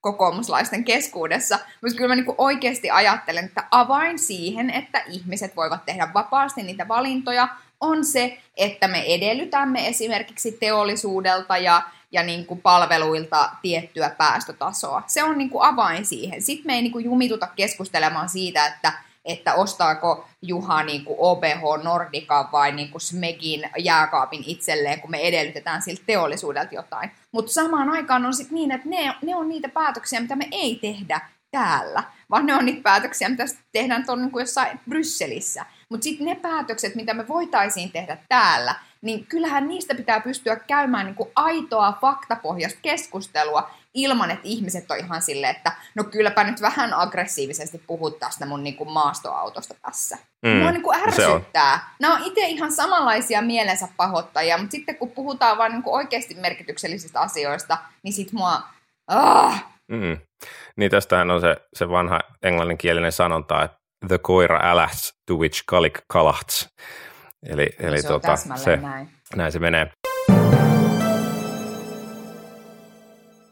kokoomuslaisten 0.04 0.84
keskuudessa, 0.84 1.58
mutta 1.82 1.96
kyllä 1.96 2.08
mä 2.08 2.14
niin 2.14 2.34
oikeasti 2.38 2.90
ajattelen, 2.90 3.44
että 3.44 3.64
avain 3.70 4.18
siihen, 4.18 4.70
että 4.70 5.02
ihmiset 5.08 5.56
voivat 5.56 5.84
tehdä 5.84 6.08
vapaasti 6.14 6.62
niitä 6.62 6.88
valintoja, 6.88 7.48
on 7.80 8.04
se, 8.04 8.38
että 8.56 8.88
me 8.88 9.04
edellytämme 9.06 9.88
esimerkiksi 9.88 10.52
teollisuudelta 10.52 11.58
ja, 11.58 11.82
ja 12.12 12.22
niin 12.22 12.46
kuin 12.46 12.60
palveluilta 12.60 13.50
tiettyä 13.62 14.10
päästötasoa. 14.10 15.02
Se 15.06 15.24
on 15.24 15.38
niin 15.38 15.50
kuin 15.50 15.64
avain 15.64 16.06
siihen. 16.06 16.42
Sitten 16.42 16.66
me 16.66 16.74
ei 16.74 16.82
niin 16.82 16.92
kuin 16.92 17.04
jumituta 17.04 17.46
keskustelemaan 17.56 18.28
siitä, 18.28 18.66
että 18.66 18.92
että 19.24 19.54
ostaako 19.54 20.28
Juha 20.42 20.82
niin 20.82 21.04
kuin 21.04 21.16
OBH 21.18 21.84
Nordica 21.84 22.48
vai 22.52 22.72
niin 22.72 22.90
kuin 22.90 23.00
Smegin 23.00 23.70
jääkaapin 23.78 24.44
itselleen, 24.46 25.00
kun 25.00 25.10
me 25.10 25.18
edellytetään 25.18 25.82
siltä 25.82 26.02
teollisuudelta 26.06 26.74
jotain. 26.74 27.10
Mutta 27.32 27.52
samaan 27.52 27.90
aikaan 27.90 28.26
on 28.26 28.34
sitten 28.34 28.54
niin, 28.54 28.70
että 28.70 28.88
ne, 28.88 29.14
ne 29.22 29.37
on 29.37 29.48
niitä 29.48 29.68
päätöksiä, 29.68 30.20
mitä 30.20 30.37
me 30.37 30.48
ei 30.50 30.78
tehdä 30.82 31.20
täällä, 31.50 32.02
vaan 32.30 32.46
ne 32.46 32.54
on 32.54 32.64
niitä 32.64 32.82
päätöksiä, 32.82 33.28
mitä 33.28 33.44
tehdään 33.72 34.06
tuolla 34.06 34.22
niin 34.22 34.38
jossain 34.38 34.80
Brysselissä. 34.88 35.66
Mutta 35.88 36.04
sitten 36.04 36.26
ne 36.26 36.34
päätökset, 36.34 36.94
mitä 36.94 37.14
me 37.14 37.28
voitaisiin 37.28 37.92
tehdä 37.92 38.18
täällä, 38.28 38.74
niin 39.04 39.26
kyllähän 39.26 39.68
niistä 39.68 39.94
pitää 39.94 40.20
pystyä 40.20 40.56
käymään 40.56 41.06
niin 41.06 41.14
kuin 41.14 41.28
aitoa 41.36 41.98
faktapohjasta 42.00 42.78
keskustelua 42.82 43.70
ilman, 43.94 44.30
että 44.30 44.48
ihmiset 44.48 44.90
on 44.90 44.98
ihan 44.98 45.22
silleen, 45.22 45.56
että 45.56 45.72
no 45.94 46.04
kylläpä 46.04 46.44
nyt 46.44 46.60
vähän 46.60 46.94
aggressiivisesti 46.94 47.82
puhut 47.86 48.18
tästä 48.18 48.46
mun 48.46 48.64
niin 48.64 48.76
kuin 48.76 48.90
maastoautosta 48.90 49.74
tässä. 49.82 50.18
Mm, 50.46 50.50
Mua 50.50 50.70
niin 50.70 50.82
kuin 50.82 50.98
ärsyttää. 50.98 51.72
On. 51.72 51.80
Nämä 52.00 52.14
on 52.14 52.22
itse 52.24 52.40
ihan 52.40 52.72
samanlaisia 52.72 53.42
mielensä 53.42 53.88
pahoittajia, 53.96 54.58
mutta 54.58 54.72
sitten 54.72 54.96
kun 54.96 55.10
puhutaan 55.10 55.58
vain 55.58 55.72
niin 55.72 55.82
kuin 55.82 55.94
oikeasti 55.94 56.34
merkityksellisistä 56.34 57.20
asioista, 57.20 57.78
niin 58.02 58.12
sit 58.12 58.32
mua... 58.32 58.62
Ah! 59.08 59.66
Mm. 59.88 60.18
Niin 60.76 60.90
tästähän 60.90 61.30
on 61.30 61.40
se, 61.40 61.56
se 61.74 61.88
vanha 61.88 62.20
englanninkielinen 62.42 63.12
sanonta, 63.12 63.62
että 63.62 63.78
the 64.08 64.18
koira 64.18 64.60
älähts 64.62 65.14
to 65.26 65.34
which 65.34 65.62
kalik 65.66 65.98
kalahts. 66.08 66.68
Eli, 67.46 67.68
eli 67.78 68.02
se, 68.02 68.09
tota, 68.09 68.37
se 68.37 68.76
näin. 68.76 69.09
näin 69.37 69.52
se 69.52 69.59
menee. 69.59 69.90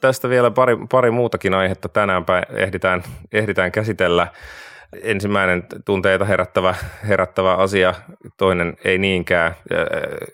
Tästä 0.01 0.29
vielä 0.29 0.51
pari, 0.51 0.77
pari 0.91 1.11
muutakin 1.11 1.55
aihetta 1.55 1.89
tänään 1.89 2.25
ehditään, 2.51 3.03
ehditään 3.33 3.73
käsitellä. 3.73 4.27
Ensimmäinen 5.03 5.67
tunteita 5.85 6.25
herättävä, 6.25 6.75
herättävä 7.09 7.55
asia, 7.55 7.95
toinen 8.37 8.77
ei 8.85 8.99
niinkään. 8.99 9.55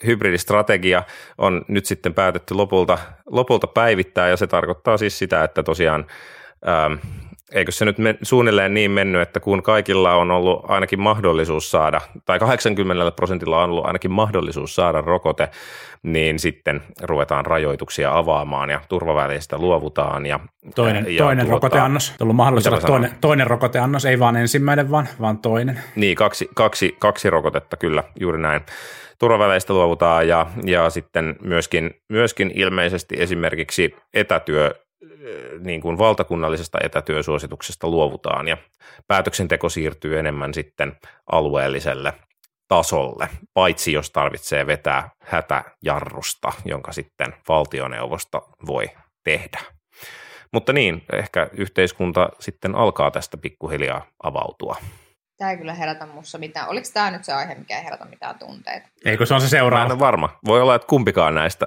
Hybridistrategia 0.07 1.03
on 1.39 1.65
nyt 1.69 1.87
sitten 1.87 2.15
päätetty 2.15 2.55
lopulta, 2.55 2.99
lopulta 3.27 3.67
päivittää 3.67 4.29
ja 4.29 4.37
se 4.37 4.47
tarkoittaa 4.47 4.97
siis 4.97 5.19
sitä, 5.19 5.45
että 5.45 5.63
tosiaan 5.63 6.07
ähm, 6.69 6.95
eikö 7.53 7.73
se 7.73 7.85
nyt 7.85 7.99
men, 7.99 8.19
suunnilleen 8.23 8.75
niin 8.75 8.91
mennyt, 8.91 9.23
että 9.23 9.41
kun 9.41 9.63
kaikilla 9.63 10.15
on 10.15 10.31
ollut 10.31 10.71
ainakin 10.71 11.01
mahdollisuus 11.01 11.71
saada, 11.71 12.01
tai 12.25 12.39
80 12.39 13.13
prosentilla 13.17 13.63
on 13.63 13.71
ollut 13.71 13.87
ainakin 13.87 14.11
mahdollisuus 14.11 14.75
saada 14.75 15.01
rokote, 15.01 15.49
niin 16.03 16.39
sitten 16.39 16.83
ruvetaan 17.03 17.47
rajoituksia 17.47 18.19
avaamaan 18.19 18.71
ja 18.71 18.81
turvaväleistä 18.89 19.59
luovutaan. 19.59 20.27
Ja, 20.27 20.41
toinen 20.75 21.15
ja 21.15 21.25
toinen 21.25 21.47
tuota, 21.47 21.67
rokoteannos, 21.67 22.15
tullut 22.19 22.37
mahdollisuus 22.37 22.85
toinen, 22.85 23.11
toinen 23.21 23.47
rokoteannos, 23.47 24.05
ei 24.05 24.19
vaan 24.19 24.37
ensimmäinen, 24.37 24.91
vaan, 24.91 25.09
vaan 25.21 25.39
toinen. 25.39 25.81
Niin, 25.97 26.17
kaksi, 26.17 26.49
kaksi, 26.55 26.97
kaksi 26.99 27.31
rokotetta 27.31 27.77
kyllä, 27.77 28.05
juuri 28.21 28.39
näin 28.39 28.61
turvaväleistä 29.19 29.73
luovutaan 29.73 30.29
ja, 30.29 30.47
ja 30.65 30.91
sitten 30.91 31.37
myöskin, 31.43 31.91
myöskin 32.09 32.51
ilmeisesti 32.55 33.17
esimerkiksi 33.19 33.97
etätyö 34.15 34.75
niin 35.61 35.81
kuin 35.81 35.99
valtakunnallisesta 35.99 36.79
etätyösuosituksesta 36.85 37.89
luovutaan 37.89 38.49
ja 38.49 38.57
päätöksenteko 39.07 39.69
siirtyy 39.69 40.19
enemmän 40.19 40.55
sitten 40.55 40.97
alueelliselle 41.33 42.13
tasolle, 42.69 43.29
paitsi 43.55 43.93
jos 43.93 44.11
tarvitsee 44.11 44.67
vetää 44.67 45.11
hätäjarrusta, 45.23 46.53
jonka 46.65 46.93
sitten 46.93 47.35
valtioneuvosto 47.49 48.49
voi 48.67 48.91
tehdä. 49.25 49.59
Mutta 50.53 50.73
niin, 50.73 51.03
ehkä 51.13 51.49
yhteiskunta 51.53 52.29
sitten 52.41 52.75
alkaa 52.75 53.11
tästä 53.11 53.37
pikkuhiljaa 53.37 54.07
avautua. 54.23 54.77
Tämä 55.39 55.51
ei 55.51 55.57
kyllä 55.57 55.75
herätä 55.75 56.07
mussa 56.07 56.39
mitään. 56.39 56.69
Oliko 56.69 56.87
tämä 56.95 57.11
nyt 57.11 57.25
se 57.25 57.33
aihe, 57.33 57.55
mikä 57.55 57.79
ei 57.79 57.85
herätä 57.85 58.05
mitään 58.05 58.39
tunteita? 58.39 58.89
Eikö 59.05 59.27
se 59.27 59.35
on 59.35 59.41
se 59.41 59.49
seuraava? 59.49 59.85
Mä 59.85 59.87
en 59.87 59.93
ole 59.93 60.01
varma. 60.01 60.39
Voi 60.47 60.63
olla, 60.63 60.75
että 60.75 60.87
kumpikaan 60.87 61.35
näistä 61.35 61.67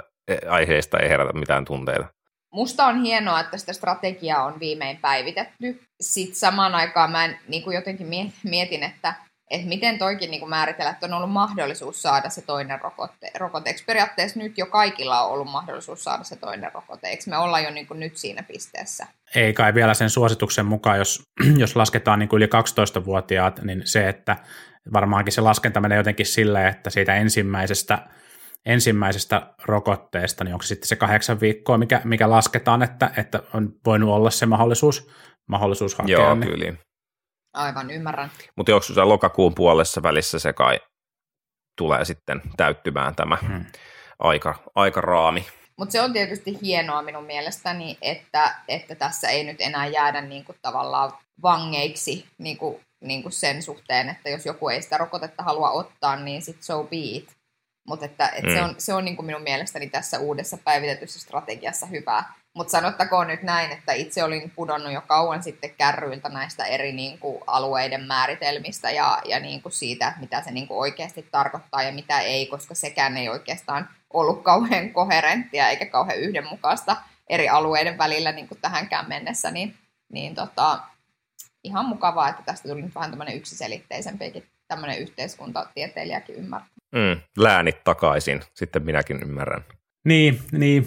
aiheista 0.50 1.00
ei 1.00 1.10
herätä 1.10 1.34
mitään 1.34 1.66
tunteita. 1.66 2.06
Musta 2.54 2.86
on 2.86 3.02
hienoa, 3.02 3.40
että 3.40 3.58
sitä 3.58 3.74
strategiaa 3.74 4.46
on 4.46 4.60
viimein 4.60 4.98
päivitetty. 4.98 5.82
Sitten 6.02 6.36
samaan 6.36 6.76
aikaan 6.76 7.12
mä 7.12 7.26
en, 7.26 7.40
niin 7.48 7.64
kuin 7.64 7.76
jotenkin 7.76 8.08
mietin, 8.44 8.84
että, 8.84 9.14
että 9.52 9.68
miten 9.68 9.98
toikin 9.98 10.32
niin 10.32 10.40
kuin 10.40 10.50
määritellä, 10.50 10.92
että 10.92 11.06
on 11.06 11.14
ollut 11.14 11.32
mahdollisuus 11.32 12.02
saada 12.02 12.30
se 12.30 12.42
toinen 12.42 12.82
rokote. 12.82 13.32
rokote. 13.38 13.70
Eikö 13.70 13.82
periaatteessa 13.86 14.40
nyt 14.40 14.58
jo 14.58 14.66
kaikilla 14.66 15.24
on 15.24 15.32
ollut 15.32 15.52
mahdollisuus 15.52 16.04
saada 16.04 16.24
se 16.24 16.36
toinen 16.36 16.72
rokote? 16.74 17.08
Eikö 17.08 17.24
me 17.28 17.38
olla 17.38 17.60
jo 17.60 17.72
niin 17.72 17.88
kuin 17.88 18.00
nyt 18.00 18.18
siinä 18.18 18.44
pisteessä? 18.44 19.08
Ei 19.36 19.54
kai 19.54 19.74
vielä 19.74 19.94
sen 19.94 20.10
suosituksen 20.10 20.66
mukaan, 20.66 20.98
jos, 20.98 21.24
jos 21.58 21.76
lasketaan 21.76 22.20
niin 22.20 22.30
kuin 22.30 22.38
yli 22.38 22.46
12-vuotiaat, 22.46 23.62
niin 23.62 23.82
se, 23.86 24.10
että 24.10 24.38
varmaankin 24.94 25.34
se 25.34 25.42
laskenta 25.42 25.82
menee 25.82 25.98
jotenkin 25.98 26.26
silleen, 26.26 26.68
että 26.68 26.90
siitä 26.90 27.16
ensimmäisestä– 27.16 28.00
ensimmäisestä 28.66 29.54
rokotteesta, 29.66 30.44
niin 30.44 30.54
onko 30.54 30.64
se 30.64 30.68
sitten 30.68 30.88
se 30.88 30.96
kahdeksan 30.96 31.40
viikkoa, 31.40 31.78
mikä, 31.78 32.02
mikä 32.04 32.30
lasketaan, 32.30 32.84
että, 32.84 33.12
että 33.18 33.44
on 33.54 33.74
voinut 33.86 34.10
olla 34.10 34.30
se 34.30 34.46
mahdollisuus, 34.46 35.10
mahdollisuus 35.50 35.96
hakea. 35.96 36.20
Joo, 36.20 36.36
niin. 36.36 36.52
kyllä. 36.52 36.74
Aivan, 37.54 37.92
ymmärrän. 37.92 38.32
Mutta 38.56 38.76
onko 38.76 38.84
se 38.84 39.04
lokakuun 39.04 39.56
puolessa 39.56 40.04
välissä 40.04 40.40
se 40.40 40.54
kai 40.54 40.80
tulee 41.78 42.06
sitten 42.06 42.42
täyttymään 42.58 43.16
tämä 43.16 43.38
hmm. 43.42 43.66
aika, 44.20 44.56
aikaraami. 44.76 45.46
Mutta 45.78 45.92
se 45.92 46.02
on 46.02 46.14
tietysti 46.14 46.58
hienoa 46.62 47.02
minun 47.02 47.24
mielestäni, 47.24 47.98
että, 48.02 48.56
että 48.68 48.96
tässä 48.96 49.30
ei 49.30 49.44
nyt 49.44 49.58
enää 49.60 49.88
jäädä 49.88 50.22
niin 50.22 50.46
kuin 50.46 50.58
tavallaan 50.62 51.12
vangeiksi 51.42 52.26
niin 52.38 52.58
kuin, 52.58 52.82
niin 53.04 53.24
kuin 53.24 53.32
sen 53.32 53.64
suhteen, 53.64 54.10
että 54.10 54.30
jos 54.30 54.46
joku 54.46 54.70
ei 54.70 54.82
sitä 54.82 54.98
rokotetta 54.98 55.44
halua 55.44 55.72
ottaa, 55.72 56.16
niin 56.16 56.42
sitten 56.42 56.64
so 56.64 56.84
be 56.84 56.98
it. 56.98 57.41
Mutta 57.88 58.06
että, 58.06 58.28
että 58.28 58.48
mm. 58.48 58.54
se 58.54 58.62
on, 58.62 58.76
se 58.78 58.94
on 58.94 59.06
niin 59.06 59.16
kuin 59.16 59.26
minun 59.26 59.42
mielestäni 59.42 59.90
tässä 59.90 60.20
uudessa 60.20 60.58
päivitetyssä 60.58 61.20
strategiassa 61.20 61.86
hyvä. 61.86 62.24
Mutta 62.54 62.72
sanottakoon 62.72 63.28
nyt 63.28 63.44
näin, 63.44 63.72
että 63.72 63.94
itse 63.94 64.24
olin 64.24 64.52
pudonnut 64.56 64.94
jo 64.94 65.02
kauan 65.02 65.44
sitten 65.44 65.76
kärryiltä 65.76 66.30
näistä 66.30 66.66
eri 66.66 66.92
niin 66.92 67.20
kuin, 67.20 67.44
alueiden 67.48 68.04
määritelmistä 68.04 68.92
ja, 68.92 69.22
ja 69.26 69.40
niin 69.40 69.62
kuin 69.62 69.72
siitä, 69.72 70.08
että 70.08 70.20
mitä 70.20 70.42
se 70.42 70.52
niin 70.52 70.68
kuin, 70.68 70.78
oikeasti 70.78 71.28
tarkoittaa 71.32 71.84
ja 71.84 71.92
mitä 71.92 72.20
ei, 72.20 72.48
koska 72.48 72.76
sekään 72.76 73.18
ei 73.18 73.30
oikeastaan 73.30 73.90
ollut 74.14 74.44
kauhean 74.44 74.92
koherenttia 74.92 75.70
eikä 75.70 75.86
kauhean 75.86 76.20
yhdenmukaista 76.20 76.96
eri 77.30 77.50
alueiden 77.50 77.98
välillä 77.98 78.32
niin 78.32 78.48
kuin 78.48 78.62
tähänkään 78.62 79.10
mennessä. 79.10 79.52
Niin, 79.52 79.76
niin 80.10 80.36
tota, 80.36 80.80
ihan 81.64 81.86
mukavaa, 81.86 82.30
että 82.30 82.44
tästä 82.44 82.70
tuli 82.70 82.82
nyt 82.82 82.96
vähän 82.96 83.10
tämmöinen 83.10 83.38
yksiselitteisempikin 83.38 84.48
tämmöinen 84.68 84.98
yhteiskuntatieteilijäkin 84.98 86.36
ymmärtää. 86.36 86.81
Mm, 86.96 87.22
läänit 87.38 87.84
takaisin, 87.84 88.42
sitten 88.54 88.86
minäkin 88.86 89.22
ymmärrän. 89.24 89.64
Niin, 90.06 90.40
niin. 90.52 90.86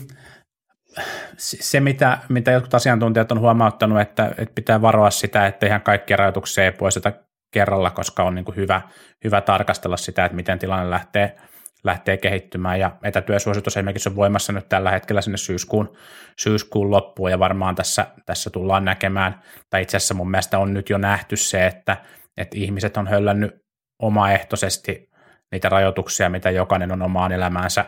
Se, 1.38 1.80
mitä, 1.80 2.18
mitä 2.28 2.50
jotkut 2.50 2.74
asiantuntijat 2.74 3.32
on 3.32 3.40
huomauttanut, 3.40 4.00
että, 4.00 4.34
että 4.38 4.54
pitää 4.54 4.82
varoa 4.82 5.10
sitä, 5.10 5.46
että 5.46 5.66
ihan 5.66 5.80
kaikkia 5.80 6.16
rajoituksia 6.16 6.64
ei 6.64 6.72
poisteta 6.72 7.12
kerralla, 7.52 7.90
koska 7.90 8.22
on 8.22 8.34
niin 8.34 8.44
kuin 8.44 8.56
hyvä, 8.56 8.80
hyvä 9.24 9.40
tarkastella 9.40 9.96
sitä, 9.96 10.24
että 10.24 10.36
miten 10.36 10.58
tilanne 10.58 10.90
lähtee, 10.90 11.36
lähtee 11.84 12.16
kehittymään. 12.16 12.80
Ja 12.80 12.96
etätyösuositus 13.02 13.76
esimerkiksi 13.76 14.08
on 14.08 14.16
voimassa 14.16 14.52
nyt 14.52 14.68
tällä 14.68 14.90
hetkellä 14.90 15.20
sinne 15.20 15.36
syyskuun, 15.36 15.96
syyskuun 16.38 16.90
loppuun, 16.90 17.30
ja 17.30 17.38
varmaan 17.38 17.74
tässä, 17.74 18.06
tässä 18.26 18.50
tullaan 18.50 18.84
näkemään, 18.84 19.42
tai 19.70 19.82
itse 19.82 19.96
asiassa 19.96 20.14
mun 20.14 20.30
mielestä 20.30 20.58
on 20.58 20.74
nyt 20.74 20.90
jo 20.90 20.98
nähty 20.98 21.36
se, 21.36 21.66
että, 21.66 21.96
että 22.36 22.58
ihmiset 22.58 22.96
on 22.96 23.06
höllännyt 23.06 23.54
omaehtoisesti 24.02 25.13
niitä 25.54 25.68
rajoituksia, 25.68 26.30
mitä 26.30 26.50
jokainen 26.50 26.92
on 26.92 27.02
omaan 27.02 27.32
elämäänsä 27.32 27.84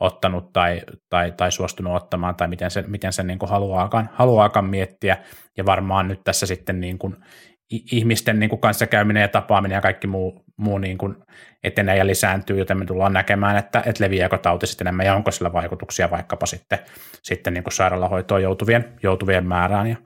ottanut 0.00 0.52
tai, 0.52 0.82
tai, 1.10 1.32
tai 1.32 1.52
suostunut 1.52 1.96
ottamaan, 1.96 2.34
tai 2.34 2.48
miten 2.48 2.70
se, 2.70 2.84
miten 2.86 3.12
se 3.12 3.22
niin 3.22 3.38
kuin 3.38 3.50
haluaakaan, 3.50 4.10
haluaakaan 4.12 4.64
miettiä. 4.64 5.16
Ja 5.56 5.66
varmaan 5.66 6.08
nyt 6.08 6.20
tässä 6.24 6.46
sitten 6.46 6.80
niin 6.80 6.98
kuin 6.98 7.16
ihmisten 7.70 8.38
niin 8.40 8.50
kuin 8.50 8.60
kanssakäyminen 8.60 9.20
ja 9.20 9.28
tapaaminen 9.28 9.76
ja 9.76 9.80
kaikki 9.80 10.06
muu, 10.06 10.43
muu 10.56 10.78
niin 10.78 10.98
kuin 10.98 11.16
etenee 11.64 11.96
ja 11.96 12.06
lisääntyy, 12.06 12.58
joten 12.58 12.78
me 12.78 12.84
tullaan 12.84 13.12
näkemään, 13.12 13.56
että, 13.56 13.82
että 13.86 14.04
leviääkö 14.04 14.38
tauti 14.38 14.66
sitten 14.66 14.86
enemmän 14.86 15.06
ja 15.06 15.14
onko 15.14 15.30
sillä 15.30 15.52
vaikutuksia 15.52 16.10
vaikkapa 16.10 16.46
sitten, 16.46 16.78
sitten 17.22 17.54
niin 17.54 17.64
kuin 17.64 17.72
sairaalahoitoon 17.72 18.42
joutuvien, 18.42 18.92
joutuvien 19.02 19.46
määrään. 19.46 19.86
Ja 19.86 19.96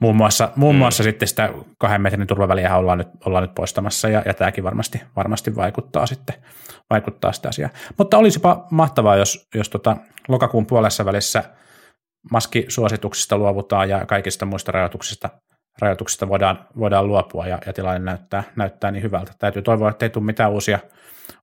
muun 0.00 0.16
muassa, 0.16 0.52
muun 0.56 0.74
mm. 0.74 0.78
muassa 0.78 1.02
sitten 1.02 1.28
sitä 1.28 1.50
kahden 1.78 2.00
metrin 2.00 2.26
turvaväliä 2.26 2.76
ollaan 2.76 2.98
nyt, 2.98 3.08
ollaan 3.26 3.44
nyt 3.44 3.54
poistamassa 3.54 4.08
ja, 4.08 4.22
ja 4.26 4.34
tämäkin 4.34 4.64
varmasti, 4.64 5.00
varmasti 5.16 5.56
vaikuttaa 5.56 6.06
sitten 6.06 6.34
vaikuttaa 6.90 7.32
sitä 7.32 7.48
asiaa. 7.48 7.70
Mutta 7.98 8.18
olisipa 8.18 8.66
mahtavaa, 8.70 9.16
jos, 9.16 9.48
jos 9.54 9.68
tota 9.68 9.96
lokakuun 10.28 10.66
puolessa 10.66 11.04
välissä 11.04 11.44
maskisuosituksista 12.32 13.38
luovutaan 13.38 13.88
ja 13.88 14.06
kaikista 14.06 14.46
muista 14.46 14.72
rajoituksista 14.72 15.28
rajoituksista 15.80 16.28
voidaan, 16.28 16.66
voidaan 16.78 17.06
luopua 17.08 17.46
ja, 17.46 17.58
ja 17.66 17.72
tilanne 17.72 17.98
näyttää, 17.98 18.42
näyttää 18.56 18.90
niin 18.90 19.02
hyvältä. 19.02 19.32
Täytyy 19.38 19.62
toivoa, 19.62 19.90
että 19.90 20.06
ei 20.06 20.10
tule 20.10 20.24
mitään 20.24 20.50
uusia, 20.50 20.78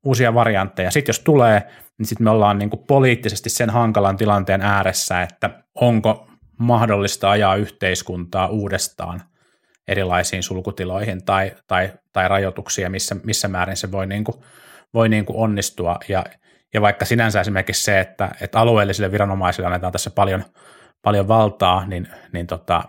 uusia 0.04 0.34
variantteja. 0.34 0.92
Sitten 0.92 1.10
jos 1.10 1.20
tulee, 1.20 1.64
niin 1.98 2.06
sitten 2.06 2.24
me 2.24 2.30
ollaan 2.30 2.58
niin 2.58 2.70
kuin 2.70 2.84
poliittisesti 2.88 3.50
sen 3.50 3.70
hankalan 3.70 4.18
tilanteen 4.18 4.62
ääressä, 4.62 5.22
että 5.22 5.50
onko 5.76 6.28
mahdollista 6.58 7.32
ajaa 7.32 7.56
yhteiskuntaa 7.56 8.48
uudestaan 8.48 9.22
erilaisiin 9.88 10.44
sulkutiloihin 10.44 11.26
tai, 11.26 11.52
tai, 11.68 11.92
tai 12.14 12.28
rajoituksia, 12.28 12.90
missä, 12.90 13.16
missä 13.24 13.48
määrin 13.48 13.78
se 13.78 13.92
voi, 13.92 14.08
niin 14.08 14.24
kuin, 14.24 14.38
voi 14.94 15.10
niin 15.10 15.26
kuin 15.26 15.38
onnistua. 15.38 16.00
Ja, 16.08 16.26
ja 16.74 16.82
vaikka 16.82 17.06
sinänsä 17.06 17.42
esimerkiksi 17.42 17.84
se, 17.84 18.00
että, 18.00 18.32
että 18.42 18.60
alueellisille 18.60 19.12
viranomaisille 19.12 19.68
annetaan 19.68 19.92
tässä 19.92 20.10
paljon, 20.10 20.44
paljon 21.02 21.28
valtaa, 21.28 21.86
niin, 21.86 22.08
niin 22.32 22.48
tota, 22.48 22.84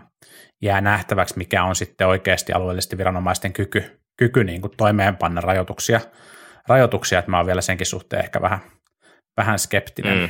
jää 0.62 0.80
nähtäväksi, 0.80 1.38
mikä 1.38 1.64
on 1.64 1.76
sitten 1.76 2.06
oikeasti 2.06 2.52
alueellisesti 2.52 2.98
viranomaisten 2.98 3.52
kyky, 3.52 4.00
kyky 4.16 4.44
niin 4.44 4.60
kuin 4.60 4.72
toimeenpanna 4.76 5.40
rajoituksia, 5.40 6.00
rajoituksia, 6.68 7.18
että 7.18 7.30
mä 7.30 7.36
oon 7.36 7.46
vielä 7.46 7.60
senkin 7.60 7.86
suhteen 7.86 8.24
ehkä 8.24 8.40
vähän, 8.40 8.58
vähän 9.36 9.58
skeptinen. 9.58 10.18
Mm. 10.18 10.28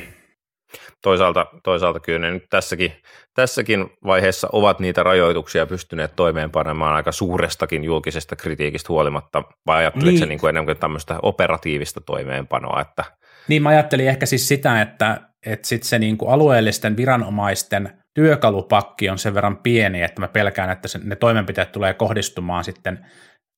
Toisaalta, 1.02 1.46
toisaalta 1.64 2.00
kyllä 2.00 2.18
ne 2.18 2.30
nyt 2.30 2.44
tässäkin, 2.50 2.92
tässäkin 3.34 3.86
vaiheessa 4.04 4.48
ovat 4.52 4.80
niitä 4.80 5.02
rajoituksia 5.02 5.66
pystyneet 5.66 6.16
toimeenpanemaan 6.16 6.94
aika 6.94 7.12
suurestakin 7.12 7.84
julkisesta 7.84 8.36
kritiikistä 8.36 8.88
huolimatta, 8.88 9.42
vai 9.66 9.78
ajatteliko 9.78 10.10
niin. 10.10 10.18
se 10.18 10.26
niin 10.26 10.38
kuin 10.38 10.48
enemmän 10.48 10.76
tämmöistä 10.76 11.18
operatiivista 11.22 12.00
toimeenpanoa? 12.00 12.80
Että... 12.80 13.04
Niin 13.48 13.62
mä 13.62 13.68
ajattelin 13.68 14.08
ehkä 14.08 14.26
siis 14.26 14.48
sitä, 14.48 14.82
että, 14.82 15.20
että 15.46 15.68
sit 15.68 15.82
se 15.82 15.98
niin 15.98 16.18
kuin 16.18 16.32
alueellisten 16.32 16.96
viranomaisten– 16.96 17.90
työkalupakki 18.16 19.10
on 19.10 19.18
sen 19.18 19.34
verran 19.34 19.56
pieni, 19.56 20.02
että 20.02 20.20
mä 20.20 20.28
pelkään, 20.28 20.70
että 20.70 20.88
se, 20.88 21.00
ne 21.04 21.16
toimenpiteet 21.16 21.72
tulee 21.72 21.94
kohdistumaan 21.94 22.64
sitten 22.64 23.06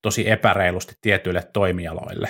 tosi 0.03 0.31
epäreilusti 0.31 0.95
tietyille 1.01 1.43
toimialoille. 1.53 2.29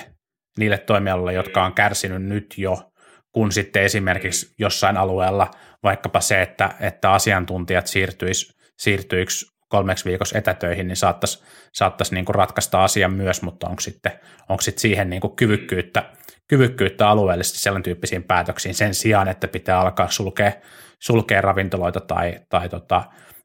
Niille 0.59 0.79
toimialoille, 0.79 1.33
jotka 1.33 1.65
on 1.65 1.75
kärsinyt 1.75 2.23
nyt 2.23 2.55
jo, 2.57 2.93
kun 3.33 3.53
sitten 3.53 3.83
esimerkiksi 3.83 4.55
jossain 4.59 4.97
alueella 4.97 5.51
vaikkapa 5.83 6.21
se, 6.21 6.43
että, 6.43 6.75
että 6.81 7.13
asiantuntijat 7.13 7.87
siirtyisi, 7.87 8.53
siirtyiksi 8.79 9.47
kolmeksi 9.69 10.05
viikossa 10.05 10.39
etätöihin, 10.39 10.89
niin 10.89 10.97
saattaisi, 10.97 11.45
saattaisi 11.73 12.15
niin 12.15 12.25
kuin 12.25 12.35
ratkaista 12.35 12.85
asian 12.85 13.13
myös, 13.13 13.43
mutta 13.43 13.69
onko 13.69 13.81
sitten, 13.81 14.13
onko 14.49 14.61
sitten 14.61 14.81
siihen 14.81 15.11
niin 15.11 15.21
kuin 15.21 15.37
kyvykkyyttä, 15.37 16.13
kyvykkyyttä 16.49 17.09
alueellisesti 17.09 17.59
sellainen 17.59 17.83
tyyppisiin 17.83 18.23
päätöksiin 18.23 18.75
sen 18.75 18.95
sijaan, 18.95 19.29
että 19.29 19.49
pitää 19.49 19.81
alkaa 19.81 20.11
sulkea 20.11 20.53
sulkea 20.99 21.41
ravintoloita 21.41 22.01
tai, 22.01 22.35
tai 22.49 22.69
tota, 22.69 23.05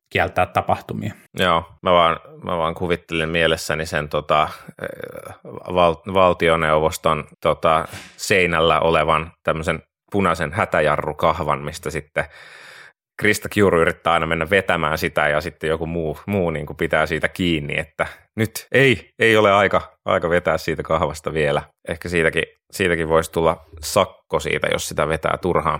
kieltää 0.09 0.45
tapahtumia. 0.45 1.13
Joo, 1.39 1.65
mä 1.81 1.91
vaan, 1.91 2.19
mä 2.43 2.57
vaan 2.57 2.75
kuvittelin 2.75 3.29
mielessäni 3.29 3.85
sen 3.85 4.09
tota, 4.09 4.49
eh, 4.81 5.35
val, 5.73 5.95
valtioneuvoston 6.13 7.23
tota, 7.41 7.85
seinällä 8.17 8.79
olevan 8.79 9.31
tämmöisen 9.43 9.83
punaisen 10.11 10.53
hätäjarrukahvan, 10.53 11.63
mistä 11.63 11.89
sitten 11.89 12.25
Krista 13.17 13.49
Kiuru 13.49 13.81
yrittää 13.81 14.13
aina 14.13 14.25
mennä 14.25 14.49
vetämään 14.49 14.97
sitä 14.97 15.27
ja 15.27 15.41
sitten 15.41 15.69
joku 15.69 15.85
muu, 15.85 16.17
muu 16.25 16.49
niin 16.49 16.65
kuin 16.65 16.77
pitää 16.77 17.05
siitä 17.05 17.27
kiinni, 17.27 17.79
että 17.79 18.07
nyt 18.35 18.67
ei, 18.71 19.09
ei 19.19 19.37
ole 19.37 19.53
aika, 19.53 19.81
aika 20.05 20.29
vetää 20.29 20.57
siitä 20.57 20.83
kahvasta 20.83 21.33
vielä. 21.33 21.63
Ehkä 21.87 22.09
siitäkin, 22.09 22.43
siitäkin 22.71 23.09
voisi 23.09 23.31
tulla 23.31 23.65
sakko 23.81 24.39
siitä, 24.39 24.67
jos 24.71 24.89
sitä 24.89 25.07
vetää 25.07 25.37
turhaan. 25.41 25.79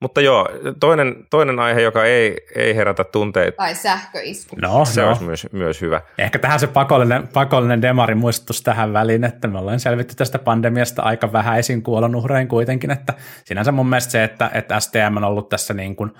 Mutta 0.00 0.20
joo, 0.20 0.48
toinen, 0.80 1.14
toinen 1.30 1.58
aihe, 1.58 1.80
joka 1.80 2.04
ei, 2.04 2.36
ei 2.54 2.76
herätä 2.76 3.04
tunteita. 3.04 3.56
Tai 3.56 3.74
sähköisku. 3.74 4.56
No, 4.62 4.84
Se 4.84 5.00
no. 5.00 5.08
olisi 5.08 5.24
myös, 5.24 5.46
myös 5.52 5.80
hyvä. 5.80 6.00
Ehkä 6.18 6.38
tähän 6.38 6.60
se 6.60 6.66
pakollinen, 6.66 7.28
pakollinen 7.28 7.82
demari 7.82 8.14
muistutus 8.14 8.62
tähän 8.62 8.92
väliin, 8.92 9.24
että 9.24 9.48
me 9.48 9.58
ollaan 9.58 9.80
selvitty 9.80 10.14
tästä 10.14 10.38
pandemiasta 10.38 11.02
aika 11.02 11.32
vähäisin 11.32 11.82
kuolonuhrein 11.82 12.48
kuitenkin, 12.48 12.90
että 12.90 13.14
sinänsä 13.44 13.72
mun 13.72 13.88
mielestä 13.88 14.10
se, 14.10 14.24
että, 14.24 14.50
että 14.54 14.80
STM 14.80 15.16
on 15.16 15.24
ollut 15.24 15.48
tässä 15.48 15.74
niin 15.74 15.96
kuin 15.96 16.12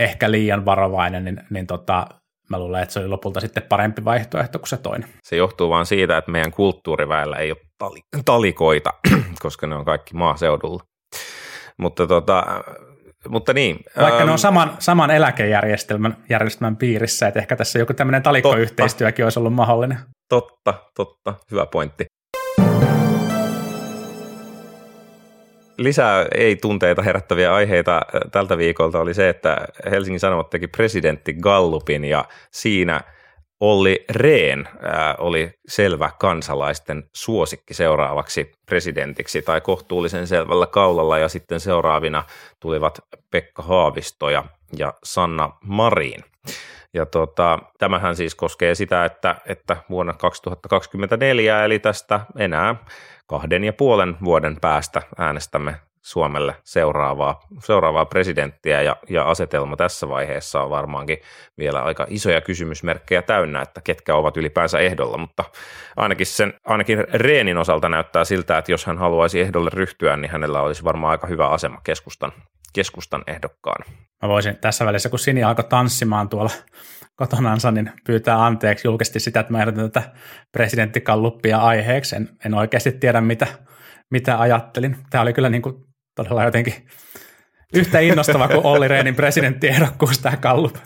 ehkä 0.00 0.30
liian 0.30 0.64
varovainen, 0.64 1.24
niin, 1.24 1.40
niin 1.50 1.66
tota, 1.66 2.06
mä 2.50 2.58
luulen, 2.58 2.82
että 2.82 2.92
se 2.92 3.00
oli 3.00 3.08
lopulta 3.08 3.40
sitten 3.40 3.62
parempi 3.62 4.04
vaihtoehto 4.04 4.58
kuin 4.58 4.68
se 4.68 4.76
toinen. 4.76 5.08
Se 5.22 5.36
johtuu 5.36 5.70
vaan 5.70 5.86
siitä, 5.86 6.16
että 6.16 6.30
meidän 6.30 6.50
kulttuuriväellä 6.52 7.36
ei 7.36 7.50
ole 7.50 7.58
tali- 7.84 8.22
talikoita, 8.24 8.90
koska 9.42 9.66
ne 9.66 9.74
on 9.74 9.84
kaikki 9.84 10.14
maaseudulla. 10.14 10.82
Mutta, 11.78 12.06
tota, 12.06 12.44
mutta 13.28 13.52
niin. 13.52 13.80
Vaikka 13.96 14.16
ähm, 14.16 14.26
ne 14.26 14.32
on 14.32 14.38
saman, 14.38 14.76
saman 14.78 15.10
eläkejärjestelmän 15.10 16.16
järjestelmän 16.28 16.76
piirissä, 16.76 17.28
että 17.28 17.40
ehkä 17.40 17.56
tässä 17.56 17.78
joku 17.78 17.94
tämmöinen 17.94 18.22
talikkoyhteistyökin 18.22 19.24
olisi 19.24 19.38
ollut 19.38 19.54
mahdollinen. 19.54 19.98
Totta, 20.28 20.74
totta, 20.96 21.34
hyvä 21.50 21.66
pointti. 21.66 22.04
Lisää 25.80 26.26
ei-tunteita 26.34 27.02
herättäviä 27.02 27.54
aiheita 27.54 27.96
äh, 27.96 28.20
tältä 28.32 28.58
viikolta 28.58 29.00
oli 29.00 29.14
se, 29.14 29.28
että 29.28 29.56
Helsingin 29.90 30.20
Sanomat 30.20 30.50
teki 30.50 30.66
presidentti 30.68 31.34
Gallupin 31.34 32.04
ja 32.04 32.24
siinä 32.50 33.00
Olli 33.60 34.04
Rehn 34.10 34.64
ää, 34.82 35.14
oli 35.18 35.50
selvä 35.68 36.10
kansalaisten 36.18 37.04
suosikki 37.14 37.74
seuraavaksi 37.74 38.52
presidentiksi 38.66 39.42
tai 39.42 39.60
kohtuullisen 39.60 40.26
selvällä 40.26 40.66
kaulalla 40.66 41.18
ja 41.18 41.28
sitten 41.28 41.60
seuraavina 41.60 42.24
tulivat 42.60 42.98
Pekka 43.30 43.62
Haavisto 43.62 44.30
ja, 44.30 44.44
ja 44.76 44.94
Sanna 45.04 45.50
Marin. 45.64 46.24
Ja 46.94 47.06
tota, 47.06 47.58
tämähän 47.78 48.16
siis 48.16 48.34
koskee 48.34 48.74
sitä, 48.74 49.04
että, 49.04 49.36
että 49.46 49.76
vuonna 49.90 50.12
2024 50.12 51.64
eli 51.64 51.78
tästä 51.78 52.20
enää 52.38 52.76
kahden 53.26 53.64
ja 53.64 53.72
puolen 53.72 54.16
vuoden 54.24 54.56
päästä 54.60 55.02
äänestämme 55.18 55.76
Suomelle 56.02 56.56
seuraavaa, 56.64 57.40
seuraavaa 57.58 58.04
presidenttiä. 58.04 58.82
Ja, 58.82 58.96
ja 59.08 59.24
asetelma 59.24 59.76
tässä 59.76 60.08
vaiheessa 60.08 60.62
on 60.62 60.70
varmaankin 60.70 61.18
vielä 61.58 61.82
aika 61.82 62.06
isoja 62.08 62.40
kysymysmerkkejä 62.40 63.22
täynnä, 63.22 63.62
että 63.62 63.80
ketkä 63.80 64.14
ovat 64.14 64.36
ylipäänsä 64.36 64.78
ehdolla, 64.78 65.18
mutta 65.18 65.44
ainakin, 65.96 66.26
sen, 66.26 66.54
ainakin 66.64 66.98
Reenin 67.12 67.58
osalta 67.58 67.88
näyttää 67.88 68.24
siltä, 68.24 68.58
että 68.58 68.72
jos 68.72 68.86
hän 68.86 68.98
haluaisi 68.98 69.40
ehdolle 69.40 69.70
ryhtyä, 69.72 70.16
niin 70.16 70.30
hänellä 70.30 70.60
olisi 70.62 70.84
varmaan 70.84 71.10
aika 71.10 71.26
hyvä 71.26 71.48
asema 71.48 71.80
keskustan, 71.84 72.32
keskustan 72.72 73.24
ehdokkaana. 73.26 73.84
Mä 74.22 74.28
voisin 74.28 74.56
tässä 74.56 74.86
välissä, 74.86 75.08
kun 75.08 75.18
Sini 75.18 75.42
alkoi 75.42 75.64
tanssimaan 75.64 76.28
tuolla 76.28 76.50
kotonansa, 77.16 77.70
niin 77.70 77.92
pyytää 78.06 78.46
anteeksi 78.46 78.88
julkisesti 78.88 79.20
sitä, 79.20 79.40
että 79.40 79.52
mä 79.52 79.60
ehdotan 79.60 79.90
tätä 79.90 80.12
presidenttikalluppia 80.52 81.58
aiheeksi. 81.58 82.16
En, 82.16 82.28
en 82.44 82.54
oikeasti 82.54 82.92
tiedä, 82.92 83.20
mitä, 83.20 83.46
mitä 84.10 84.40
ajattelin. 84.40 84.96
Tämä 85.10 85.22
oli 85.22 85.32
kyllä 85.32 85.48
niin 85.48 85.62
kuin 85.62 85.74
todella 86.14 86.44
jotenkin 86.44 86.88
yhtä 87.74 88.00
innostava 88.00 88.48
kuin 88.48 88.66
Olli 88.66 88.88
Rehnin 88.88 89.14
presidenttiehdokkuus 89.14 90.18
tämä 90.18 90.36
kallup. 90.36 90.76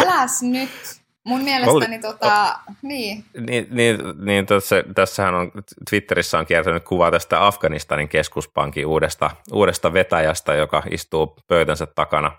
Äläs 0.00 0.42
nyt. 0.42 1.03
Mun 1.24 1.40
mielestäni 1.40 1.98
tota, 1.98 2.58
niin. 2.82 3.24
Niin, 3.46 3.66
niin, 3.70 3.98
niin 4.24 4.46
tässä, 4.46 4.84
tässähän 4.94 5.34
on 5.34 5.52
Twitterissä 5.90 6.38
on 6.38 6.46
kiertänyt 6.46 6.84
kuva 6.84 7.10
tästä 7.10 7.46
Afganistanin 7.46 8.08
keskuspankin 8.08 8.86
uudesta, 8.86 9.30
uudesta 9.52 9.92
vetäjästä, 9.92 10.54
joka 10.54 10.82
istuu 10.90 11.36
pöytänsä 11.48 11.86
takana 11.86 12.32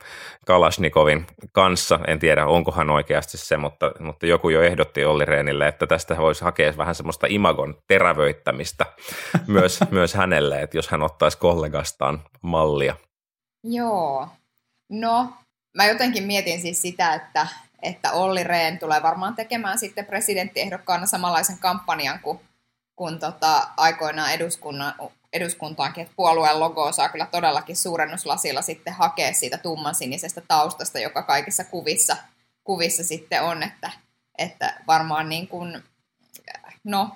Kalashnikovin 0.46 1.28
kanssa. 1.52 2.00
En 2.08 2.20
tiedä, 2.20 2.46
onko 2.46 2.72
hän 2.72 2.90
oikeasti 2.90 3.38
se, 3.38 3.58
mutta, 3.58 3.92
mutta 4.00 4.26
joku 4.26 4.50
jo 4.50 4.62
ehdotti 4.62 5.06
Olli 5.06 5.26
Rehnille, 5.26 5.68
että 5.68 5.88
tästä 5.88 6.18
voisi 6.18 6.44
hakea 6.44 6.78
vähän 6.78 6.96
semmoista 6.96 7.28
imagon 7.30 7.78
terävöittämistä 7.88 8.86
myös, 9.48 9.80
myös 9.92 10.14
hänelle, 10.14 10.62
että 10.62 10.78
jos 10.78 10.88
hän 10.88 11.04
ottaisi 11.04 11.38
kollegastaan 11.38 12.24
mallia. 12.42 12.96
Joo. 13.64 14.28
No, 14.90 15.30
mä 15.78 15.86
jotenkin 15.86 16.24
mietin 16.24 16.62
siis 16.62 16.82
sitä, 16.82 17.14
että, 17.14 17.48
että 17.86 18.12
Olli 18.12 18.44
Rehn 18.44 18.80
tulee 18.80 19.04
varmaan 19.04 19.36
tekemään 19.36 19.80
sitten 19.80 20.06
presidenttiehdokkaana 20.06 21.06
samanlaisen 21.06 21.58
kampanjan 21.60 22.20
kuin, 22.20 22.40
kuin 22.96 23.20
tota, 23.20 23.68
aikoinaan 23.78 24.32
eduskunnan, 24.32 24.94
eduskuntaankin, 25.34 26.02
että 26.02 26.14
puolueen 26.16 26.60
logo 26.60 26.92
saa 26.92 27.10
kyllä 27.10 27.26
todellakin 27.26 27.76
suurennuslasilla 27.76 28.62
sitten 28.62 28.94
hakea 28.94 29.34
siitä 29.34 29.58
tummansinisestä 29.58 30.42
taustasta, 30.48 31.00
joka 31.00 31.24
kaikissa 31.24 31.64
kuvissa, 31.64 32.18
kuvissa 32.64 33.04
sitten 33.04 33.44
on, 33.44 33.64
että, 33.64 33.92
että 34.38 34.82
varmaan 34.88 35.30
niin 35.30 35.48
kuin, 35.48 35.84
no, 36.84 37.16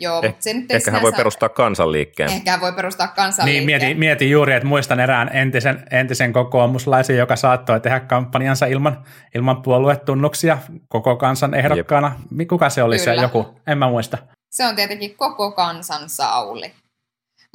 joo, 0.00 0.22
Eh, 0.22 0.34
se 0.40 0.52
nyt 0.54 0.70
Ehkä 0.70 0.90
hän 0.90 1.02
voi 1.02 1.12
perustaa 1.12 1.48
kansanliikkeen. 1.48 2.30
Ehkä 2.30 2.50
hän 2.50 2.60
voi 2.60 2.72
perustaa 2.72 3.06
Niin, 3.06 3.14
kansanliikkeen. 3.14 3.66
mietin, 3.66 3.98
mietin 3.98 4.30
juuri, 4.30 4.52
että 4.54 4.68
muistan 4.68 5.00
erään 5.00 5.30
entisen, 5.36 5.84
entisen 5.90 6.32
kokoomuslaisen, 6.32 7.16
joka 7.16 7.36
saattoi 7.36 7.80
tehdä 7.80 8.00
kampanjansa 8.00 8.66
ilman, 8.66 9.04
ilman 9.34 9.62
puoluetunnuksia 9.62 10.58
koko 10.88 11.16
kansan 11.16 11.54
ehdokkaana. 11.54 12.20
Jep. 12.38 12.48
Kuka 12.48 12.70
se 12.70 12.82
oli 12.82 12.98
Kyllä. 12.98 13.16
se 13.16 13.22
joku? 13.22 13.60
En 13.66 13.78
mä 13.78 13.88
muista. 13.88 14.18
se 14.50 14.66
on 14.66 14.76
tietenkin 14.76 15.16
koko 15.16 15.52
kansan 15.52 16.08
Sauli. 16.10 16.72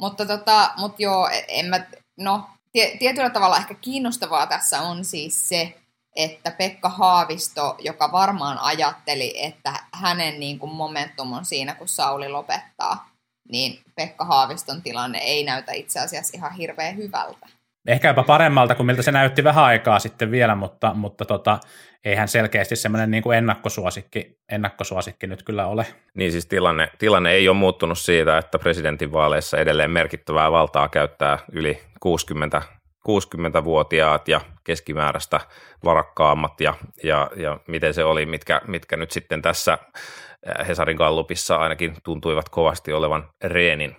Mutta 0.00 0.26
tota, 0.26 0.70
mut 0.78 0.94
joo, 1.00 1.28
en 1.48 1.66
mä, 1.66 1.80
no, 2.20 2.44
tie, 2.72 2.96
tietyllä 2.98 3.30
tavalla 3.30 3.56
ehkä 3.56 3.74
kiinnostavaa 3.74 4.46
tässä 4.46 4.80
on 4.80 5.04
siis 5.04 5.48
se, 5.48 5.74
että 6.16 6.50
Pekka 6.50 6.88
Haavisto, 6.88 7.76
joka 7.78 8.12
varmaan 8.12 8.58
ajatteli, 8.58 9.44
että 9.44 9.72
hänen 9.94 10.40
niin 10.40 10.58
kuin 10.58 10.72
momentum 10.72 11.32
on 11.32 11.44
siinä, 11.44 11.74
kun 11.74 11.88
Sauli 11.88 12.28
lopettaa, 12.28 13.10
niin 13.48 13.80
Pekka 13.96 14.24
Haaviston 14.24 14.82
tilanne 14.82 15.18
ei 15.18 15.44
näytä 15.44 15.72
itse 15.72 16.00
asiassa 16.00 16.36
ihan 16.36 16.52
hirveän 16.52 16.96
hyvältä. 16.96 17.46
Ehkä 17.88 18.08
jopa 18.08 18.22
paremmalta 18.22 18.74
kuin 18.74 18.86
miltä 18.86 19.02
se 19.02 19.12
näytti 19.12 19.44
vähän 19.44 19.64
aikaa 19.64 19.98
sitten 19.98 20.30
vielä, 20.30 20.54
mutta, 20.54 20.94
mutta 20.94 21.24
tota, 21.24 21.58
eihän 22.04 22.28
selkeästi 22.28 22.76
semmoinen 22.76 23.10
niin 23.10 23.22
kuin 23.22 23.38
ennakkosuosikki, 23.38 24.38
ennakkosuosikki 24.52 25.26
nyt 25.26 25.42
kyllä 25.42 25.66
ole. 25.66 25.86
Niin 26.14 26.32
siis 26.32 26.46
tilanne, 26.46 26.90
tilanne 26.98 27.30
ei 27.30 27.48
ole 27.48 27.56
muuttunut 27.56 27.98
siitä, 27.98 28.38
että 28.38 28.58
presidentinvaaleissa 28.58 29.58
edelleen 29.58 29.90
merkittävää 29.90 30.52
valtaa 30.52 30.88
käyttää 30.88 31.38
yli 31.52 31.80
60, 32.00 32.62
60-vuotiaat 33.08 34.28
ja 34.28 34.40
keskimääräistä 34.64 35.40
varakkaammat 35.84 36.60
ja, 36.60 36.74
ja, 37.02 37.30
ja 37.36 37.60
miten 37.68 37.94
se 37.94 38.04
oli, 38.04 38.26
mitkä, 38.26 38.60
mitkä 38.66 38.96
nyt 38.96 39.10
sitten 39.10 39.42
tässä 39.42 39.72
äh, 39.72 40.68
Hesarin 40.68 40.96
Gallupissa 40.96 41.56
ainakin 41.56 41.94
tuntuivat 42.04 42.48
kovasti 42.48 42.92
olevan 42.92 43.28
Reenin, 43.44 43.96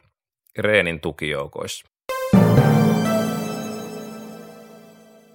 Reenin 0.58 1.00
tukijoukoissa. 1.00 1.92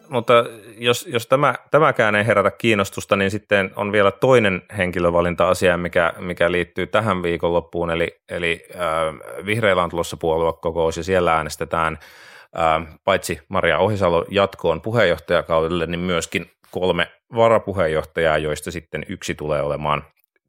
Mutta 0.09 0.45
jos, 0.79 1.07
jos 1.07 1.27
tämä, 1.27 1.55
tämäkään 1.71 2.15
ei 2.15 2.27
herätä 2.27 2.51
kiinnostusta, 2.51 3.17
niin 3.17 3.31
sitten 3.31 3.71
on 3.77 3.93
vielä 3.93 4.11
toinen 4.11 4.63
henkilövalinta-asia, 4.79 5.77
mikä, 5.77 6.13
mikä 6.19 6.53
liittyy 6.53 6.87
tähän 6.87 7.23
viikonloppuun, 7.23 7.91
eli, 7.91 8.21
eli 8.29 8.67
äh, 8.75 9.47
vihreillä 9.47 9.83
on 9.83 9.91
tulossa 9.91 10.17
puoluekokous 10.17 10.97
ja 10.97 11.05
siellä 11.05 11.35
äänestetään 11.35 11.93
äh, 11.93 12.09
paitsi 13.05 13.41
Maria 13.49 13.79
Ohisalo 13.79 14.25
jatkoon 14.31 14.81
puheenjohtajakaudelle, 14.81 15.87
niin 15.87 16.01
myöskin 16.01 16.51
kolme 16.71 17.11
varapuheenjohtajaa, 17.35 18.39
joista 18.39 18.71
sitten 18.71 19.07
yksi 19.09 19.35
tulee 19.35 19.63
olemaan 19.63 20.05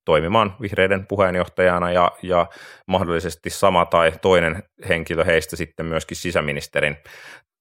toimimaan 0.06 0.56
vihreiden 0.62 1.08
puheenjohtajana 1.08 1.92
ja, 1.92 2.12
ja 2.22 2.46
mahdollisesti 2.86 3.50
sama 3.50 3.86
tai 3.86 4.12
toinen 4.22 4.64
henkilö 4.90 5.24
heistä 5.24 5.56
sitten 5.56 5.86
myöskin 5.86 6.18
sisäministerin 6.18 6.98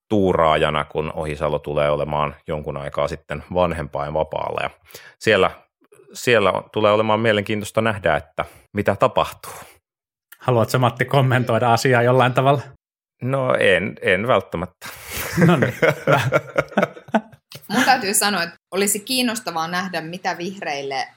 tuuraajana, 0.09 0.85
kun 0.85 1.13
Ohisalo 1.15 1.59
tulee 1.59 1.91
olemaan 1.91 2.35
jonkun 2.47 2.77
aikaa 2.77 3.09
sitten 3.09 3.45
vanhempain 3.55 4.15
vapaalla. 4.15 4.61
Ja 4.63 4.71
siellä, 5.19 5.51
siellä 6.13 6.53
tulee 6.73 6.93
olemaan 6.93 7.21
mielenkiintoista 7.21 7.81
nähdä, 7.81 8.17
että 8.17 8.45
mitä 8.73 8.97
tapahtuu. 8.97 9.53
Haluatko 10.39 10.79
Matti 10.79 11.05
kommentoida 11.05 11.73
asiaa 11.73 12.03
jollain 12.03 12.33
tavalla? 12.33 12.76
No 13.23 13.55
en, 13.55 13.97
en 14.03 14.27
välttämättä. 14.27 14.89
No 15.47 15.57
niin, 15.57 15.75
mun 17.69 17.85
täytyy 17.85 18.15
sanoa, 18.15 18.43
että 18.43 18.57
olisi 18.71 19.01
kiinnostavaa 19.01 19.69
nähdä, 19.69 20.01
mitä 20.01 20.39
vihreille, 20.39 21.09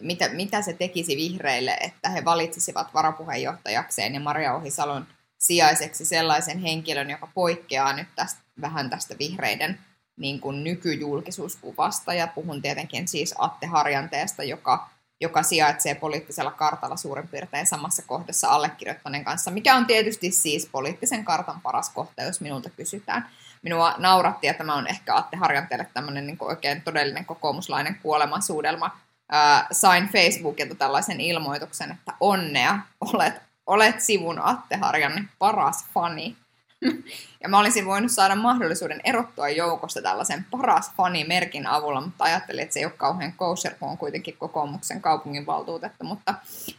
mitä, 0.00 0.28
mitä 0.28 0.62
se 0.62 0.72
tekisi 0.72 1.16
vihreille, 1.16 1.76
että 1.80 2.08
he 2.08 2.24
valitsisivat 2.24 2.94
varapuheenjohtajakseen 2.94 4.14
ja 4.14 4.20
Maria 4.20 4.54
Ohisalon 4.54 5.06
sijaiseksi 5.38 6.04
sellaisen 6.04 6.58
henkilön, 6.58 7.10
joka 7.10 7.28
poikkeaa 7.34 7.92
nyt 7.92 8.08
tästä, 8.16 8.40
vähän 8.60 8.90
tästä 8.90 9.14
vihreiden 9.18 9.78
niin 10.16 10.40
kuin 10.40 10.64
nykyjulkisuuskuvasta. 10.64 12.14
Ja 12.14 12.26
puhun 12.26 12.62
tietenkin 12.62 13.08
siis 13.08 13.34
Atte 13.38 13.66
Harjanteesta, 13.66 14.44
joka, 14.44 14.90
joka 15.20 15.42
sijaitsee 15.42 15.94
poliittisella 15.94 16.50
kartalla 16.50 16.96
suurin 16.96 17.28
piirtein 17.28 17.66
samassa 17.66 18.02
kohdassa 18.06 18.48
allekirjoittaneen 18.48 19.24
kanssa, 19.24 19.50
mikä 19.50 19.74
on 19.74 19.86
tietysti 19.86 20.30
siis 20.30 20.68
poliittisen 20.72 21.24
kartan 21.24 21.60
paras 21.60 21.90
kohta, 21.90 22.22
jos 22.22 22.40
minulta 22.40 22.70
kysytään. 22.70 23.28
Minua 23.62 23.94
nauratti, 23.98 24.46
ja 24.46 24.54
tämä 24.54 24.74
on 24.74 24.86
ehkä 24.86 25.16
Atte 25.16 25.36
Harjanteelle 25.36 25.86
tämmöinen 25.94 26.26
niin 26.26 26.36
oikein 26.40 26.82
todellinen 26.82 27.24
kokoomuslainen 27.24 27.98
kuolemansuudelma. 28.02 28.96
Ää, 29.30 29.66
sain 29.72 30.08
Facebookilta 30.08 30.74
tällaisen 30.74 31.20
ilmoituksen, 31.20 31.90
että 31.90 32.12
onnea, 32.20 32.78
olet, 33.00 33.34
olet 33.66 34.00
sivun 34.00 34.40
Atte 34.44 34.76
Harjanne 34.76 35.24
paras 35.38 35.84
fani. 35.94 36.36
Ja 37.42 37.48
mä 37.48 37.58
olisin 37.58 37.86
voinut 37.86 38.10
saada 38.10 38.36
mahdollisuuden 38.36 39.00
erottua 39.04 39.48
joukosta 39.48 40.02
tällaisen 40.02 40.46
paras 40.50 40.92
fani-merkin 40.96 41.66
avulla, 41.66 42.00
mutta 42.00 42.24
ajattelin, 42.24 42.62
että 42.62 42.72
se 42.72 42.80
ei 42.80 42.84
ole 42.84 42.92
kauhean 42.96 43.32
kosher, 43.32 43.74
kun 43.80 43.88
on 43.88 43.98
kuitenkin 43.98 44.36
kokoomuksen 44.36 45.00
kaupunginvaltuutettu. 45.00 46.04
Mutta, 46.04 46.34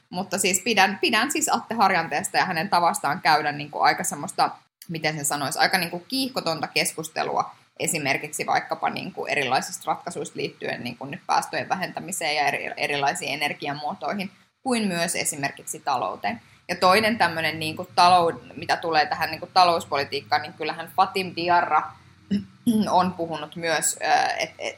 mutta 0.10 0.38
siis 0.38 0.60
pidän, 0.60 0.98
pidän 1.02 1.32
siis 1.32 1.50
Atte 1.54 1.76
Harjanteesta 1.76 2.38
ja 2.38 2.46
hänen 2.46 2.70
tavastaan 2.70 3.22
käydä 3.22 3.52
niin 3.52 3.72
kuin 3.72 3.84
aika 3.84 4.04
semmoista, 4.04 4.50
miten 4.90 5.16
sen 5.16 5.26
sanoisi, 5.26 5.60
aika 5.60 5.78
niin 5.78 5.90
kuin 5.90 6.06
kiihkotonta 6.08 6.68
keskustelua 6.68 7.52
esimerkiksi 7.80 8.46
vaikkapa 8.46 8.90
niin 8.90 9.12
kuin 9.12 9.32
erilaisista 9.32 9.84
ratkaisuista 9.86 10.38
liittyen 10.38 10.84
niin 10.84 10.98
kuin 10.98 11.12
nyt 11.12 11.22
päästöjen 11.28 11.70
vähentämiseen 11.70 12.36
ja 12.36 12.48
eri, 12.48 12.72
erilaisiin 12.78 13.34
energiamuotoihin, 13.34 14.32
kuin 14.64 14.88
myös 14.88 15.16
esimerkiksi 15.16 15.80
talouteen. 15.80 16.42
Ja 16.70 16.76
toinen 16.76 17.18
tämmöinen, 17.18 17.60
niin 17.60 17.76
kuin 17.76 17.88
talou, 17.96 18.34
mitä 18.56 18.78
tulee 18.78 19.06
tähän 19.06 19.32
niin 19.32 19.40
kuin 19.40 19.52
talouspolitiikkaan, 19.54 20.42
niin 20.42 20.54
kyllähän 20.54 20.92
Fatim 20.96 21.34
Diarra 21.36 21.92
on 22.90 23.14
puhunut 23.14 23.56
myös, 23.56 24.00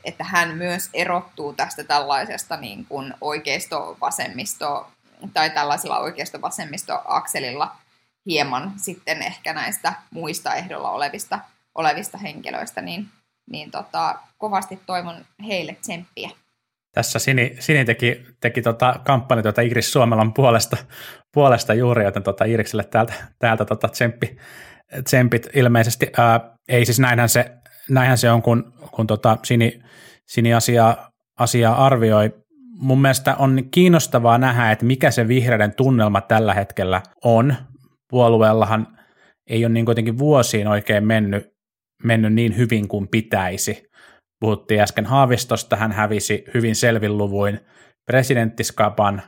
että 0.03 0.23
hän 0.23 0.57
myös 0.57 0.89
erottuu 0.93 1.53
tästä 1.53 1.83
tällaisesta 1.83 2.57
niin 2.57 2.85
kuin 2.85 3.13
oikeisto-vasemmisto 3.21 4.91
tai 5.33 5.49
tällaisella 5.49 5.99
oikeisto-vasemmisto-akselilla 5.99 7.75
hieman 8.25 8.73
sitten 8.77 9.21
ehkä 9.21 9.53
näistä 9.53 9.93
muista 10.11 10.55
ehdolla 10.55 10.91
olevista, 10.91 11.39
olevista 11.75 12.17
henkilöistä, 12.17 12.81
niin, 12.81 13.07
niin 13.49 13.71
tota, 13.71 14.15
kovasti 14.37 14.79
toivon 14.85 15.25
heille 15.47 15.77
tsemppiä. 15.81 16.29
Tässä 16.91 17.19
Sini, 17.19 17.55
Sini 17.59 17.85
teki, 17.85 18.21
teki 18.41 18.61
tota 18.61 18.95
kampanja 19.05 19.43
tuota 19.43 19.61
Iris 19.61 19.91
Suomelan 19.91 20.33
puolesta, 20.33 20.77
puolesta 21.33 21.73
juuri, 21.73 22.03
joten 22.03 22.23
tota 22.23 22.45
Irikselle 22.45 22.83
täältä, 22.83 23.13
täältä 23.39 23.65
tota 23.65 23.87
tsemppi, 23.87 24.37
tsempit 25.03 25.47
ilmeisesti. 25.53 26.07
Ää, 26.17 26.57
ei 26.69 26.85
siis 26.85 26.99
näinhän 26.99 27.29
se, 27.29 27.51
näinhän 27.89 28.17
se 28.17 28.31
on, 28.31 28.41
kun, 28.41 28.73
kun 28.91 29.07
tota 29.07 29.37
Sini, 29.43 29.81
Sini 30.27 30.53
asiaa, 30.53 31.11
asiaa 31.39 31.85
arvioi. 31.85 32.31
Mun 32.79 33.01
mielestä 33.01 33.35
on 33.35 33.63
kiinnostavaa 33.71 34.37
nähdä, 34.37 34.71
että 34.71 34.85
mikä 34.85 35.11
se 35.11 35.27
vihreiden 35.27 35.75
tunnelma 35.75 36.21
tällä 36.21 36.53
hetkellä 36.53 37.01
on. 37.23 37.55
Puolueellahan 38.09 38.87
ei 39.49 39.65
ole 39.65 39.73
niin 39.73 39.85
kuitenkin 39.85 40.17
vuosiin 40.17 40.67
oikein 40.67 41.07
mennyt, 41.07 41.47
mennyt 42.03 42.33
niin 42.33 42.57
hyvin 42.57 42.87
kuin 42.87 43.07
pitäisi. 43.07 43.90
Puhuttiin 44.41 44.81
äsken 44.81 45.05
Haavistosta, 45.05 45.75
hän 45.75 45.91
hävisi 45.91 46.43
hyvin 46.53 46.75
selvin 46.75 47.17
luvuin 47.17 47.59
presidenttiskapan, 48.11 49.21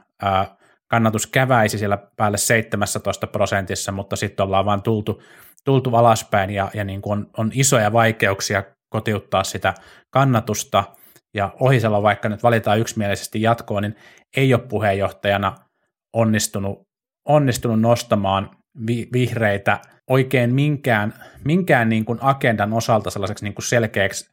kannatus 0.92 1.28
käväisi 1.28 1.78
siellä 1.78 1.98
päälle 2.16 2.38
17 2.38 3.28
prosentissa, 3.28 3.92
mutta 3.92 4.16
sitten 4.16 4.46
ollaan 4.46 4.66
vaan 4.66 4.82
tultu, 4.82 5.22
tultu 5.66 5.96
alaspäin 5.96 6.50
ja, 6.50 6.72
ja 6.74 6.84
niin 6.84 7.02
kuin 7.02 7.20
on, 7.20 7.30
on 7.38 7.52
isoja 7.54 7.94
vaikeuksia 7.94 8.64
kotiuttaa 8.90 9.44
sitä 9.44 9.74
kannatusta, 10.14 10.84
ja 11.34 11.54
Ohisella 11.60 12.04
vaikka 12.04 12.30
nyt 12.30 12.44
valitaan 12.44 12.80
yksimielisesti 12.80 13.42
jatkoon, 13.42 13.84
niin 13.84 13.96
ei 14.38 14.54
ole 14.54 14.62
puheenjohtajana 14.70 15.56
onnistunut, 16.14 16.82
onnistunut 17.28 17.82
nostamaan 17.82 18.50
vi, 18.88 19.10
vihreitä 19.14 19.80
oikein 20.08 20.54
minkään, 20.54 21.14
minkään 21.46 21.90
niin 21.90 22.06
kuin 22.06 22.20
agendan 22.22 22.74
osalta 22.74 23.10
sellaiseksi 23.10 23.44
niin 23.44 23.54
kuin 23.54 23.66
selkeäksi, 23.66 24.32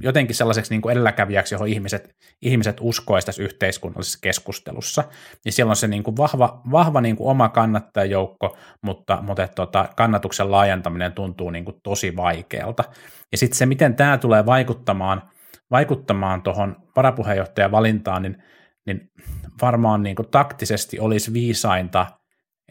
jotenkin 0.00 0.36
sellaiseksi 0.36 0.70
niin 0.70 0.82
kuin 0.82 0.92
edelläkävijäksi, 0.92 1.54
johon 1.54 1.68
ihmiset, 1.68 2.16
ihmiset 2.42 2.76
uskoisivat 2.80 3.26
tässä 3.26 3.42
yhteiskunnallisessa 3.42 4.18
keskustelussa. 4.22 5.04
Ja 5.44 5.52
siellä 5.52 5.70
on 5.70 5.76
se 5.76 5.88
niin 5.88 6.02
kuin 6.02 6.16
vahva, 6.16 6.62
vahva 6.70 7.00
niin 7.00 7.16
kuin 7.16 7.30
oma 7.30 7.48
kannattajajoukko, 7.48 8.56
mutta, 8.82 9.18
mutta 9.22 9.42
että, 9.42 9.54
tota, 9.54 9.88
kannatuksen 9.96 10.50
laajentaminen 10.50 11.12
tuntuu 11.12 11.50
niin 11.50 11.64
kuin 11.64 11.76
tosi 11.82 12.16
vaikealta. 12.16 12.84
Ja 13.32 13.38
sitten 13.38 13.58
se, 13.58 13.66
miten 13.66 13.96
tämä 13.96 14.18
tulee 14.18 14.46
vaikuttamaan, 14.46 15.22
vaikuttamaan 15.70 16.42
tuohon 16.42 16.76
varapuheenjohtajan 16.96 17.70
valintaan, 17.70 18.22
niin, 18.22 18.42
niin 18.86 19.10
varmaan 19.62 20.02
niin 20.02 20.16
kuin 20.16 20.30
taktisesti 20.30 21.00
olisi 21.00 21.32
viisainta– 21.32 22.06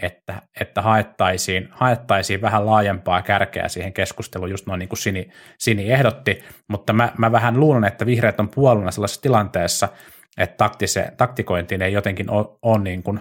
että, 0.01 0.41
että 0.59 0.81
haettaisiin, 0.81 1.69
haettaisiin 1.71 2.41
vähän 2.41 2.65
laajempaa 2.65 3.21
kärkeä 3.21 3.67
siihen 3.67 3.93
keskusteluun, 3.93 4.51
just 4.51 4.67
noin 4.67 4.79
niin 4.79 4.89
kuin 4.89 4.99
Sini, 4.99 5.29
Sini 5.57 5.91
ehdotti, 5.91 6.43
mutta 6.67 6.93
mä, 6.93 7.11
mä 7.17 7.31
vähän 7.31 7.59
luulen, 7.59 7.83
että 7.83 8.05
vihreät 8.05 8.39
on 8.39 8.49
puoluna 8.49 8.91
sellaisessa 8.91 9.21
tilanteessa, 9.21 9.89
että 10.37 10.57
taktise, 10.57 11.11
taktikointiin 11.17 11.81
ei 11.81 11.93
jotenkin 11.93 12.29
ole, 12.29 12.45
ole 12.61 12.79
niin 12.79 13.03
kuin 13.03 13.19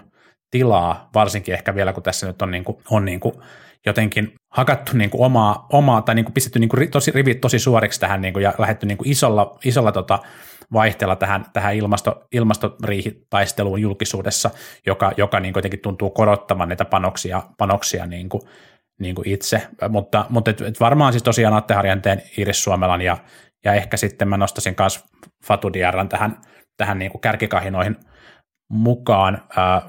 tilaa, 0.51 1.09
varsinkin 1.13 1.53
ehkä 1.53 1.75
vielä 1.75 1.93
kun 1.93 2.03
tässä 2.03 2.27
nyt 2.27 2.41
on, 2.41 2.51
niin 2.51 2.63
kuin, 2.63 2.77
on 2.91 3.05
niin 3.05 3.19
kuin 3.19 3.35
jotenkin 3.85 4.33
hakattu 4.49 4.91
niin 4.97 5.09
kuin 5.09 5.25
omaa, 5.25 5.67
omaa, 5.73 6.01
tai 6.01 6.15
niin 6.15 6.25
kuin 6.25 6.33
pistetty 6.33 6.59
niin 6.59 6.69
kuin 6.69 6.91
tosi, 6.91 7.11
rivit 7.11 7.41
tosi 7.41 7.59
suoriksi 7.59 7.99
tähän 7.99 8.21
niin 8.21 8.33
kuin, 8.33 8.43
ja 8.43 8.53
lähdetty 8.57 8.85
niin 8.85 8.97
kuin 8.97 9.11
isolla, 9.11 9.57
isolla 9.65 9.91
tota, 9.91 10.19
vaihteella 10.73 11.15
tähän, 11.15 11.45
tähän 11.53 11.75
ilmasto, 11.75 12.27
ilmastoriihitaisteluun 12.31 13.81
julkisuudessa, 13.81 14.49
joka, 14.85 15.11
joka 15.17 15.39
niin 15.39 15.53
kuitenkin 15.53 15.79
tuntuu 15.79 16.09
korottamaan 16.09 16.69
näitä 16.69 16.85
panoksia, 16.85 17.43
panoksia 17.57 18.05
niin 18.05 18.29
kuin, 18.29 18.41
niin 18.99 19.15
kuin 19.15 19.29
itse. 19.29 19.67
Mutta, 19.89 20.25
mutta 20.29 20.51
et, 20.51 20.61
et 20.61 20.79
varmaan 20.79 21.13
siis 21.13 21.23
tosiaan 21.23 21.53
Atte 21.53 21.73
Harjanteen, 21.73 22.21
Iris 22.37 22.63
Suomelan 22.63 23.01
ja, 23.01 23.17
ja 23.65 23.73
ehkä 23.73 23.97
sitten 23.97 24.27
mä 24.27 24.37
nostasin 24.37 24.75
myös 24.79 25.03
Fatu 25.45 25.73
Diarran 25.73 26.09
tähän, 26.09 26.37
tähän 26.77 26.99
niin 26.99 27.11
kuin 27.11 27.21
kärkikahinoihin 27.21 27.95
mukaan. 28.69 29.43
Ää, 29.57 29.81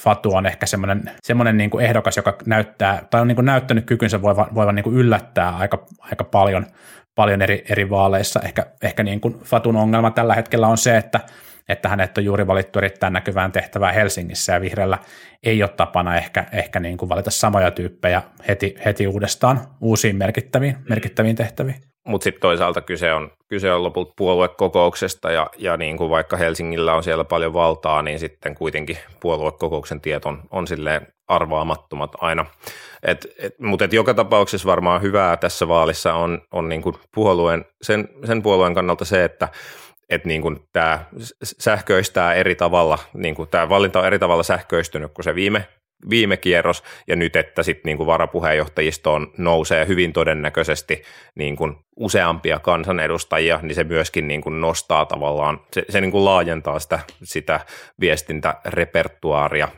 Fatu 0.00 0.34
on 0.34 0.46
ehkä 0.46 0.66
semmoinen, 0.66 1.10
semmoinen 1.22 1.56
niin 1.56 1.70
kuin 1.70 1.84
ehdokas, 1.84 2.16
joka 2.16 2.36
näyttää, 2.46 3.02
tai 3.10 3.20
on 3.20 3.28
niin 3.28 3.36
kuin 3.36 3.46
näyttänyt 3.46 3.86
kykynsä 3.86 4.22
voivan, 4.22 4.46
voivan 4.54 4.74
niin 4.74 4.84
kuin 4.84 4.96
yllättää 4.96 5.56
aika, 5.56 5.86
aika 5.98 6.24
paljon, 6.24 6.66
paljon 7.14 7.42
eri, 7.42 7.64
eri 7.68 7.90
vaaleissa. 7.90 8.40
Ehkä, 8.44 8.66
ehkä 8.82 9.02
niin 9.02 9.20
kuin 9.20 9.40
Fatun 9.44 9.76
ongelma 9.76 10.10
tällä 10.10 10.34
hetkellä 10.34 10.68
on 10.68 10.78
se, 10.78 10.96
että, 10.96 11.20
että 11.68 11.88
hänet 11.88 12.18
on 12.18 12.24
juuri 12.24 12.46
valittu 12.46 12.78
erittäin 12.78 13.12
näkyvään 13.12 13.52
tehtävään 13.52 13.94
Helsingissä 13.94 14.52
ja 14.52 14.60
vihreällä 14.60 14.98
ei 15.42 15.62
ole 15.62 15.70
tapana 15.70 16.16
ehkä, 16.16 16.46
ehkä 16.52 16.80
niin 16.80 16.96
kuin 16.96 17.08
valita 17.08 17.30
samoja 17.30 17.70
tyyppejä 17.70 18.22
heti, 18.48 18.74
heti 18.84 19.06
uudestaan 19.06 19.60
uusiin 19.80 20.16
merkittäviin, 20.16 20.76
merkittäviin 20.88 21.36
tehtäviin. 21.36 21.89
Mutta 22.06 22.24
sitten 22.24 22.40
toisaalta 22.40 22.80
kyse 22.80 23.12
on, 23.12 23.30
kyse 23.48 23.72
on 23.72 23.84
lopulta 23.84 24.12
puoluekokouksesta 24.16 25.30
ja, 25.30 25.46
ja 25.58 25.76
niin 25.76 25.96
kuin 25.96 26.10
vaikka 26.10 26.36
Helsingillä 26.36 26.94
on 26.94 27.02
siellä 27.02 27.24
paljon 27.24 27.52
valtaa, 27.52 28.02
niin 28.02 28.18
sitten 28.18 28.54
kuitenkin 28.54 28.98
puoluekokouksen 29.20 30.00
tiet 30.00 30.24
on, 30.24 30.42
on 30.50 30.66
silleen 30.66 31.06
arvaamattomat 31.28 32.12
aina. 32.20 32.46
Et, 33.02 33.26
et, 33.38 33.58
mutta 33.58 33.84
et 33.84 33.92
joka 33.92 34.14
tapauksessa 34.14 34.68
varmaan 34.68 35.02
hyvää 35.02 35.36
tässä 35.36 35.68
vaalissa 35.68 36.14
on, 36.14 36.42
on 36.52 36.68
niin 36.68 36.82
kuin 36.82 36.96
puolueen, 37.14 37.64
sen, 37.82 38.08
sen 38.24 38.42
puolueen 38.42 38.74
kannalta 38.74 39.04
se, 39.04 39.24
että 39.24 39.48
et 40.08 40.24
niin 40.24 40.42
kuin 40.42 40.60
tämä 40.72 41.04
sähköistää 41.42 42.34
eri 42.34 42.54
tavalla, 42.54 42.98
niin 43.14 43.34
kuin 43.34 43.48
tämä 43.48 43.68
valinta 43.68 44.00
on 44.00 44.06
eri 44.06 44.18
tavalla 44.18 44.42
sähköistynyt 44.42 45.12
kuin 45.14 45.24
se 45.24 45.34
viime 45.34 45.66
viime 46.10 46.36
kierros, 46.36 46.82
ja 47.06 47.16
nyt, 47.16 47.36
että 47.36 47.62
sitten 47.62 47.88
niin 47.88 47.96
kuin 47.96 48.06
varapuheenjohtajistoon 48.06 49.32
nousee 49.38 49.86
hyvin 49.86 50.12
todennäköisesti 50.12 51.02
niin 51.34 51.56
kuin 51.56 51.76
useampia 51.96 52.58
kansanedustajia, 52.58 53.58
niin 53.62 53.74
se 53.74 53.84
myöskin 53.84 54.28
niin 54.28 54.40
kuin 54.40 54.60
nostaa 54.60 55.06
tavallaan, 55.06 55.60
se, 55.72 55.84
se 55.88 56.00
niin 56.00 56.10
kuin 56.10 56.24
laajentaa 56.24 56.78
sitä, 56.78 57.00
sitä 57.22 57.60
viestintärepertuaaria 58.00 59.68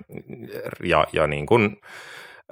ja, 0.82 1.06
ja 1.12 1.26
niin 1.26 1.46
kuin, 1.46 1.80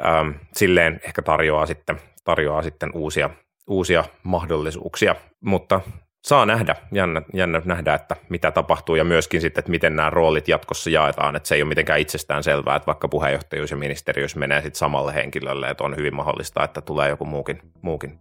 ähm, 0.07 0.31
silleen 0.55 1.01
ehkä 1.05 1.23
tarjoaa 1.23 1.67
sitten, 1.67 1.97
tarjoaa 2.25 2.63
sitten 2.63 2.91
uusia, 2.95 3.31
uusia 3.67 4.05
mahdollisuuksia, 4.23 5.15
mutta 5.41 5.81
saa 6.25 6.47
nähdä, 6.47 6.77
jännä, 6.93 7.23
jännä 7.35 7.63
nähdä, 7.65 7.95
että 7.95 8.17
mitä 8.29 8.51
tapahtuu 8.51 8.95
ja 8.95 9.05
myöskin 9.05 9.41
sitten, 9.41 9.61
että 9.61 9.71
miten 9.71 9.97
nämä 9.97 10.11
roolit 10.11 10.49
jatkossa 10.49 10.91
jaetaan, 10.91 11.37
että 11.37 11.49
se 11.49 11.55
ei 11.55 11.63
ole 11.63 11.69
mitenkään 11.69 12.01
itsestään 12.01 12.43
selvää, 12.43 12.77
että 12.77 12.87
vaikka 12.87 13.09
puheenjohtajuus 13.09 13.71
ja 13.71 13.77
ministeriys 13.77 14.37
menee 14.37 14.63
sitten 14.63 14.79
samalle 14.79 15.15
henkilölle, 15.15 15.71
että 15.71 15.85
on 15.85 15.97
hyvin 15.97 16.15
mahdollista, 16.15 16.65
että 16.65 16.81
tulee 16.81 17.09
joku 17.09 17.25
muukin, 17.25 17.63
muukin 17.83 18.19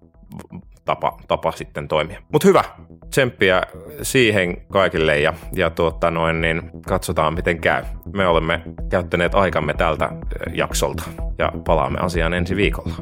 tapa, 0.85 1.17
tapa 1.27 1.51
sitten 1.51 1.87
toimia. 1.87 2.21
Mutta 2.31 2.47
hyvä, 2.47 2.63
tsemppiä 3.09 3.61
siihen 4.01 4.61
kaikille 4.71 5.19
ja, 5.19 5.33
ja 5.53 5.69
tuota 5.69 6.11
noin, 6.11 6.41
niin 6.41 6.71
katsotaan 6.87 7.33
miten 7.33 7.61
käy. 7.61 7.83
Me 8.13 8.27
olemme 8.27 8.61
käyttäneet 8.89 9.35
aikamme 9.35 9.73
tältä 9.73 10.09
jaksolta 10.53 11.03
ja 11.37 11.51
palaamme 11.65 11.99
asiaan 11.99 12.33
ensi 12.33 12.55
viikolla. 12.55 12.95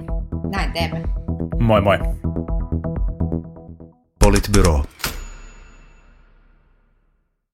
Näin 0.52 0.72
teemme. 0.72 1.04
Moi 1.60 1.82
moi. 1.82 1.98
Politbyrå. 4.28 4.86